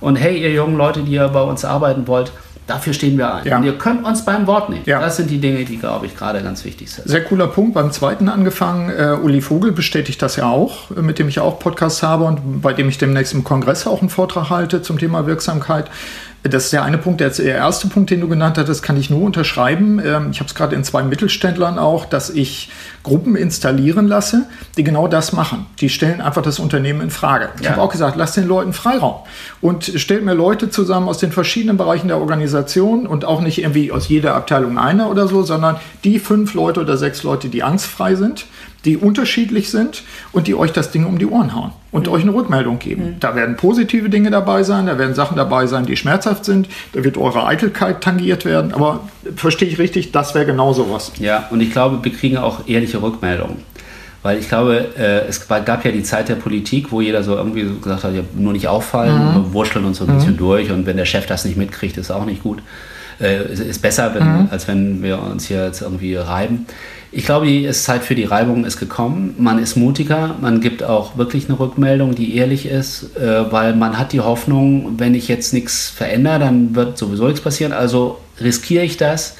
Und 0.00 0.16
hey, 0.16 0.40
ihr 0.40 0.52
jungen 0.52 0.76
Leute, 0.76 1.02
die 1.02 1.12
ihr 1.12 1.28
bei 1.28 1.42
uns 1.42 1.64
arbeiten 1.64 2.06
wollt, 2.08 2.32
Dafür 2.66 2.92
stehen 2.92 3.18
wir 3.18 3.34
ein. 3.34 3.44
Ja. 3.44 3.56
Und 3.58 3.64
ihr 3.64 3.76
könnt 3.76 4.04
uns 4.06 4.24
beim 4.24 4.46
Wort 4.46 4.70
nehmen. 4.70 4.82
Ja. 4.86 5.00
Das 5.00 5.16
sind 5.16 5.30
die 5.30 5.38
Dinge, 5.38 5.64
die, 5.64 5.78
glaube 5.78 6.06
ich, 6.06 6.16
gerade 6.16 6.42
ganz 6.42 6.64
wichtig 6.64 6.92
sind. 6.92 7.08
Sehr 7.08 7.24
cooler 7.24 7.48
Punkt. 7.48 7.74
Beim 7.74 7.90
zweiten 7.90 8.28
angefangen, 8.28 8.88
äh, 8.88 9.16
Uli 9.20 9.40
Vogel 9.40 9.72
bestätigt 9.72 10.22
das 10.22 10.36
ja 10.36 10.46
auch, 10.46 10.90
äh, 10.96 11.02
mit 11.02 11.18
dem 11.18 11.26
ich 11.26 11.40
auch 11.40 11.58
Podcasts 11.58 12.04
habe 12.04 12.24
und 12.24 12.62
bei 12.62 12.72
dem 12.72 12.88
ich 12.88 12.98
demnächst 12.98 13.34
im 13.34 13.42
Kongress 13.42 13.86
auch 13.86 14.00
einen 14.00 14.10
Vortrag 14.10 14.50
halte 14.50 14.80
zum 14.80 14.98
Thema 14.98 15.26
Wirksamkeit. 15.26 15.90
Das 16.44 16.64
ist 16.64 16.72
der 16.72 16.82
eine 16.82 16.98
Punkt. 16.98 17.20
Der 17.20 17.38
erste 17.38 17.86
Punkt, 17.86 18.10
den 18.10 18.20
du 18.20 18.28
genannt 18.28 18.58
hattest, 18.58 18.82
kann 18.82 18.96
ich 18.96 19.10
nur 19.10 19.22
unterschreiben. 19.22 20.00
Ähm, 20.04 20.30
ich 20.32 20.40
habe 20.40 20.48
es 20.48 20.54
gerade 20.54 20.74
in 20.74 20.82
zwei 20.82 21.04
Mittelständlern 21.04 21.78
auch, 21.78 22.04
dass 22.04 22.30
ich 22.30 22.70
Gruppen 23.04 23.36
installieren 23.36 24.08
lasse, 24.08 24.46
die 24.76 24.82
genau 24.82 25.06
das 25.06 25.32
machen. 25.32 25.66
Die 25.78 25.88
stellen 25.88 26.20
einfach 26.20 26.42
das 26.42 26.58
Unternehmen 26.58 27.00
in 27.00 27.10
Frage. 27.10 27.50
Ich 27.58 27.66
ja. 27.66 27.72
habe 27.72 27.82
auch 27.82 27.90
gesagt, 27.90 28.16
lasst 28.16 28.36
den 28.36 28.48
Leuten 28.48 28.72
Freiraum 28.72 29.20
und 29.60 29.84
stellt 29.96 30.24
mir 30.24 30.34
Leute 30.34 30.68
zusammen 30.68 31.08
aus 31.08 31.18
den 31.18 31.30
verschiedenen 31.30 31.76
Bereichen 31.76 32.08
der 32.08 32.18
Organisation 32.18 33.06
und 33.06 33.24
auch 33.24 33.40
nicht 33.40 33.58
irgendwie 33.58 33.92
aus 33.92 34.08
jeder 34.08 34.34
Abteilung 34.34 34.78
einer 34.78 35.10
oder 35.10 35.28
so, 35.28 35.44
sondern 35.44 35.76
die 36.02 36.18
fünf 36.18 36.54
Leute 36.54 36.80
oder 36.80 36.96
sechs 36.96 37.22
Leute, 37.22 37.48
die 37.50 37.62
angstfrei 37.62 38.16
sind 38.16 38.46
die 38.84 38.96
unterschiedlich 38.96 39.70
sind 39.70 40.02
und 40.32 40.46
die 40.46 40.54
euch 40.54 40.72
das 40.72 40.90
Ding 40.90 41.06
um 41.06 41.18
die 41.18 41.26
Ohren 41.26 41.54
hauen 41.54 41.72
und 41.90 42.06
mhm. 42.06 42.12
euch 42.12 42.22
eine 42.22 42.34
Rückmeldung 42.34 42.78
geben. 42.78 43.04
Mhm. 43.04 43.20
Da 43.20 43.34
werden 43.34 43.56
positive 43.56 44.10
Dinge 44.10 44.30
dabei 44.30 44.62
sein, 44.62 44.86
da 44.86 44.98
werden 44.98 45.14
Sachen 45.14 45.36
dabei 45.36 45.66
sein, 45.66 45.86
die 45.86 45.96
schmerzhaft 45.96 46.44
sind, 46.44 46.68
da 46.92 47.04
wird 47.04 47.16
eure 47.16 47.46
Eitelkeit 47.46 48.00
tangiert 48.00 48.44
werden, 48.44 48.72
aber 48.74 49.08
verstehe 49.36 49.68
ich 49.68 49.78
richtig, 49.78 50.12
das 50.12 50.34
wäre 50.34 50.46
genau 50.46 50.72
sowas. 50.72 51.12
Ja, 51.18 51.48
und 51.50 51.60
ich 51.60 51.70
glaube, 51.70 52.02
wir 52.02 52.12
kriegen 52.12 52.38
auch 52.38 52.66
ehrliche 52.66 53.02
Rückmeldungen. 53.02 53.58
Weil 54.22 54.38
ich 54.38 54.48
glaube, 54.48 54.86
äh, 54.96 55.26
es 55.26 55.48
gab 55.48 55.84
ja 55.84 55.90
die 55.90 56.04
Zeit 56.04 56.28
der 56.28 56.36
Politik, 56.36 56.92
wo 56.92 57.00
jeder 57.00 57.24
so 57.24 57.34
irgendwie 57.34 57.66
gesagt 57.82 58.04
hat, 58.04 58.14
ja, 58.14 58.22
nur 58.36 58.52
nicht 58.52 58.68
auffallen, 58.68 59.48
mhm. 59.48 59.52
wurschteln 59.52 59.84
uns 59.84 59.98
so 59.98 60.04
ein 60.04 60.14
bisschen 60.14 60.34
mhm. 60.34 60.38
durch 60.38 60.70
und 60.70 60.86
wenn 60.86 60.96
der 60.96 61.06
Chef 61.06 61.26
das 61.26 61.44
nicht 61.44 61.56
mitkriegt, 61.56 61.96
ist 61.96 62.12
auch 62.12 62.24
nicht 62.24 62.42
gut. 62.42 62.62
Äh, 63.20 63.52
ist 63.52 63.82
besser, 63.82 64.14
wenn, 64.14 64.24
mhm. 64.24 64.48
als 64.50 64.68
wenn 64.68 65.02
wir 65.02 65.20
uns 65.20 65.46
hier 65.46 65.66
jetzt 65.66 65.82
irgendwie 65.82 66.16
reiben. 66.16 66.66
Ich 67.14 67.26
glaube, 67.26 67.46
die 67.46 67.70
Zeit 67.72 68.04
für 68.04 68.14
die 68.14 68.24
Reibung 68.24 68.64
ist 68.64 68.78
gekommen. 68.78 69.34
Man 69.36 69.58
ist 69.58 69.76
mutiger, 69.76 70.34
man 70.40 70.62
gibt 70.62 70.82
auch 70.82 71.18
wirklich 71.18 71.46
eine 71.48 71.58
Rückmeldung, 71.58 72.14
die 72.14 72.36
ehrlich 72.36 72.64
ist, 72.64 73.16
äh, 73.16 73.52
weil 73.52 73.76
man 73.76 73.98
hat 73.98 74.12
die 74.12 74.20
Hoffnung, 74.20 74.98
wenn 74.98 75.14
ich 75.14 75.28
jetzt 75.28 75.52
nichts 75.52 75.90
verändere, 75.90 76.38
dann 76.38 76.74
wird 76.74 76.96
sowieso 76.96 77.26
nichts 77.26 77.42
passieren. 77.42 77.72
Also 77.72 78.18
riskiere 78.40 78.84
ich 78.84 78.96
das. 78.96 79.34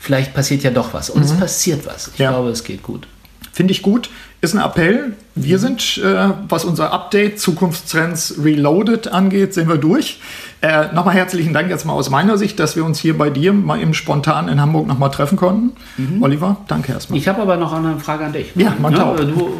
Vielleicht 0.00 0.32
passiert 0.32 0.62
ja 0.62 0.70
doch 0.70 0.94
was. 0.94 1.10
Und 1.10 1.20
mhm. 1.20 1.26
es 1.26 1.32
passiert 1.34 1.84
was. 1.84 2.08
Ich 2.14 2.18
ja. 2.18 2.30
glaube, 2.30 2.48
es 2.48 2.64
geht 2.64 2.82
gut. 2.82 3.06
Finde 3.52 3.72
ich 3.72 3.82
gut. 3.82 4.08
Ist 4.40 4.54
ein 4.54 4.60
Appell. 4.60 5.14
Wir 5.34 5.58
sind, 5.58 5.98
äh, 5.98 6.30
was 6.48 6.64
unser 6.64 6.92
Update 6.92 7.40
Zukunftstrends 7.40 8.36
Reloaded 8.42 9.08
angeht, 9.08 9.52
sind 9.52 9.68
wir 9.68 9.78
durch. 9.78 10.20
Äh, 10.60 10.92
nochmal 10.92 11.14
herzlichen 11.14 11.52
Dank 11.52 11.70
jetzt 11.70 11.84
mal 11.84 11.92
aus 11.92 12.10
meiner 12.10 12.36
Sicht, 12.36 12.58
dass 12.58 12.74
wir 12.74 12.84
uns 12.84 12.98
hier 12.98 13.16
bei 13.16 13.30
dir 13.30 13.52
mal 13.52 13.80
im 13.80 13.94
Spontan 13.94 14.48
in 14.48 14.60
Hamburg 14.60 14.88
nochmal 14.88 15.10
treffen 15.10 15.36
konnten. 15.36 15.72
Mhm. 15.96 16.22
Oliver, 16.22 16.56
danke 16.66 16.92
erstmal. 16.92 17.18
Ich 17.18 17.28
habe 17.28 17.40
aber 17.42 17.56
noch 17.56 17.72
eine 17.72 17.98
Frage 17.98 18.24
an 18.24 18.32
dich. 18.32 18.52
Ja, 18.56 18.74
man 18.80 18.92
ja, 18.92 19.14
du, 19.14 19.50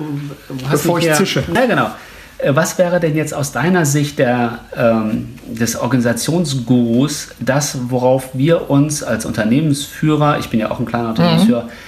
hast 0.65 0.71
Bevor 0.71 0.99
ich 0.99 1.05
hier, 1.05 1.15
zische. 1.15 1.45
Ja, 1.55 1.67
genau. 1.67 1.91
Äh, 2.39 2.57
was 2.57 2.79
wäre 2.79 2.99
denn 2.99 3.15
jetzt 3.15 3.33
aus 3.33 3.53
deiner 3.53 3.85
Sicht 3.85 4.19
der, 4.19 4.61
ähm, 4.77 5.37
des 5.47 5.77
Organisationsgurus 5.77 7.29
das, 7.39 7.79
worauf 7.91 8.31
wir 8.33 8.69
uns 8.69 9.05
als 9.05 9.25
Unternehmensführer, 9.25 10.39
ich 10.41 10.49
bin 10.49 10.59
ja 10.59 10.71
auch 10.71 10.81
ein 10.81 10.87
kleiner 10.87 11.11
Unternehmensführer, 11.11 11.65
mhm 11.65 11.88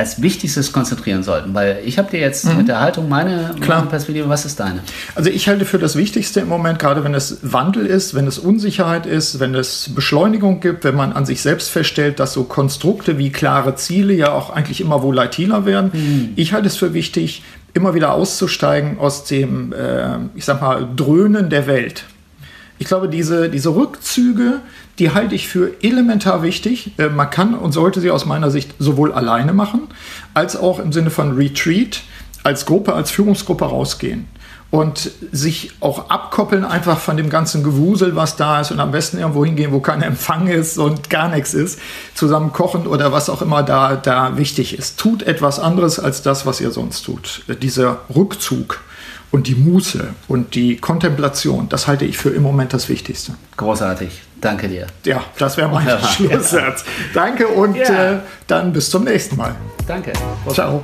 als 0.00 0.22
Wichtigstes 0.22 0.72
konzentrieren 0.72 1.22
sollten? 1.22 1.54
Weil 1.54 1.80
ich 1.84 1.98
habe 1.98 2.10
dir 2.10 2.18
jetzt 2.18 2.46
mhm. 2.46 2.56
mit 2.56 2.68
der 2.68 2.80
Haltung 2.80 3.08
meine, 3.08 3.54
meine, 3.66 3.86
Perspektive, 3.86 4.28
was 4.28 4.44
ist 4.44 4.58
deine? 4.58 4.80
Also 5.14 5.30
ich 5.30 5.48
halte 5.48 5.64
für 5.64 5.78
das 5.78 5.94
Wichtigste 5.94 6.40
im 6.40 6.48
Moment, 6.48 6.78
gerade 6.78 7.04
wenn 7.04 7.14
es 7.14 7.38
Wandel 7.42 7.86
ist, 7.86 8.14
wenn 8.14 8.26
es 8.26 8.38
Unsicherheit 8.38 9.06
ist, 9.06 9.40
wenn 9.40 9.54
es 9.54 9.90
Beschleunigung 9.94 10.60
gibt, 10.60 10.84
wenn 10.84 10.96
man 10.96 11.12
an 11.12 11.26
sich 11.26 11.42
selbst 11.42 11.70
feststellt, 11.70 12.18
dass 12.18 12.32
so 12.32 12.44
Konstrukte 12.44 13.18
wie 13.18 13.30
klare 13.30 13.74
Ziele 13.76 14.14
ja 14.14 14.32
auch 14.32 14.50
eigentlich 14.50 14.80
immer 14.80 15.02
volatiler 15.02 15.66
werden. 15.66 15.90
Mhm. 15.92 16.28
Ich 16.36 16.52
halte 16.52 16.66
es 16.68 16.76
für 16.76 16.94
wichtig, 16.94 17.42
immer 17.74 17.94
wieder 17.94 18.12
auszusteigen 18.14 18.98
aus 18.98 19.24
dem, 19.24 19.72
äh, 19.72 20.18
ich 20.34 20.44
sag 20.44 20.60
mal, 20.60 20.88
Dröhnen 20.96 21.50
der 21.50 21.66
Welt. 21.66 22.04
Ich 22.78 22.86
glaube, 22.86 23.08
diese, 23.08 23.50
diese 23.50 23.74
Rückzüge, 23.74 24.60
die 25.00 25.12
halte 25.12 25.34
ich 25.34 25.48
für 25.48 25.72
elementar 25.82 26.42
wichtig. 26.42 26.92
Äh, 26.98 27.08
man 27.08 27.30
kann 27.30 27.54
und 27.54 27.72
sollte 27.72 28.00
sie 28.00 28.10
aus 28.10 28.26
meiner 28.26 28.50
Sicht 28.50 28.74
sowohl 28.78 29.12
alleine 29.12 29.52
machen, 29.52 29.88
als 30.34 30.56
auch 30.56 30.78
im 30.78 30.92
Sinne 30.92 31.10
von 31.10 31.34
Retreat 31.34 32.02
als 32.44 32.64
Gruppe, 32.66 32.94
als 32.94 33.10
Führungsgruppe 33.10 33.64
rausgehen 33.64 34.26
und 34.70 35.10
sich 35.32 35.72
auch 35.80 36.10
abkoppeln 36.10 36.64
einfach 36.64 36.98
von 36.98 37.16
dem 37.16 37.28
ganzen 37.28 37.64
Gewusel, 37.64 38.14
was 38.14 38.36
da 38.36 38.60
ist 38.60 38.70
und 38.70 38.78
am 38.78 38.92
besten 38.92 39.18
irgendwo 39.18 39.44
hingehen, 39.44 39.72
wo 39.72 39.80
kein 39.80 40.00
Empfang 40.00 40.46
ist 40.46 40.78
und 40.78 41.10
gar 41.10 41.28
nichts 41.28 41.54
ist, 41.54 41.80
zusammen 42.14 42.52
kochen 42.52 42.86
oder 42.86 43.10
was 43.12 43.28
auch 43.28 43.42
immer 43.42 43.62
da, 43.62 43.96
da 43.96 44.36
wichtig 44.36 44.78
ist. 44.78 44.98
Tut 44.98 45.22
etwas 45.24 45.58
anderes 45.58 45.98
als 45.98 46.22
das, 46.22 46.46
was 46.46 46.60
ihr 46.60 46.70
sonst 46.70 47.02
tut. 47.02 47.42
Äh, 47.48 47.56
dieser 47.56 48.02
Rückzug 48.14 48.80
und 49.32 49.46
die 49.46 49.54
Muße 49.54 50.14
und 50.28 50.54
die 50.54 50.76
Kontemplation, 50.76 51.68
das 51.68 51.86
halte 51.86 52.04
ich 52.04 52.16
für 52.16 52.30
im 52.30 52.42
Moment 52.42 52.72
das 52.72 52.88
Wichtigste. 52.88 53.34
Großartig. 53.56 54.22
Danke 54.40 54.68
dir. 54.68 54.86
Ja, 55.04 55.22
das 55.38 55.56
wäre 55.56 55.68
mein 55.68 55.86
ja, 55.86 55.98
Schlusssatz. 56.02 56.84
Ja. 56.84 56.92
Danke 57.14 57.48
und 57.48 57.76
ja. 57.76 58.12
äh, 58.12 58.18
dann 58.46 58.72
bis 58.72 58.88
zum 58.90 59.04
nächsten 59.04 59.36
Mal. 59.36 59.54
Danke. 59.86 60.12
Ciao. 60.48 60.82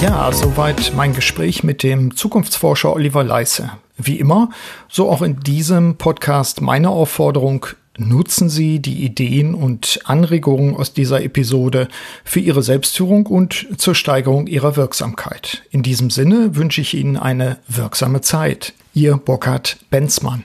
Ja, 0.00 0.32
soweit 0.32 0.92
mein 0.96 1.12
Gespräch 1.12 1.62
mit 1.62 1.82
dem 1.82 2.16
Zukunftsforscher 2.16 2.94
Oliver 2.94 3.22
Leisse. 3.22 3.72
Wie 3.98 4.18
immer, 4.18 4.48
so 4.88 5.10
auch 5.10 5.20
in 5.20 5.40
diesem 5.40 5.96
Podcast 5.96 6.62
meine 6.62 6.88
Aufforderung, 6.88 7.66
nutzen 7.98 8.48
Sie 8.48 8.80
die 8.80 9.04
Ideen 9.04 9.52
und 9.54 10.00
Anregungen 10.04 10.74
aus 10.74 10.94
dieser 10.94 11.22
Episode 11.22 11.88
für 12.24 12.40
Ihre 12.40 12.62
Selbstführung 12.62 13.26
und 13.26 13.66
zur 13.76 13.94
Steigerung 13.94 14.46
Ihrer 14.46 14.76
Wirksamkeit. 14.76 15.62
In 15.70 15.82
diesem 15.82 16.08
Sinne 16.08 16.56
wünsche 16.56 16.80
ich 16.80 16.94
Ihnen 16.94 17.18
eine 17.18 17.58
wirksame 17.68 18.22
Zeit. 18.22 18.72
Ihr 18.94 19.18
Burkhard 19.18 19.78
Benzmann. 19.90 20.44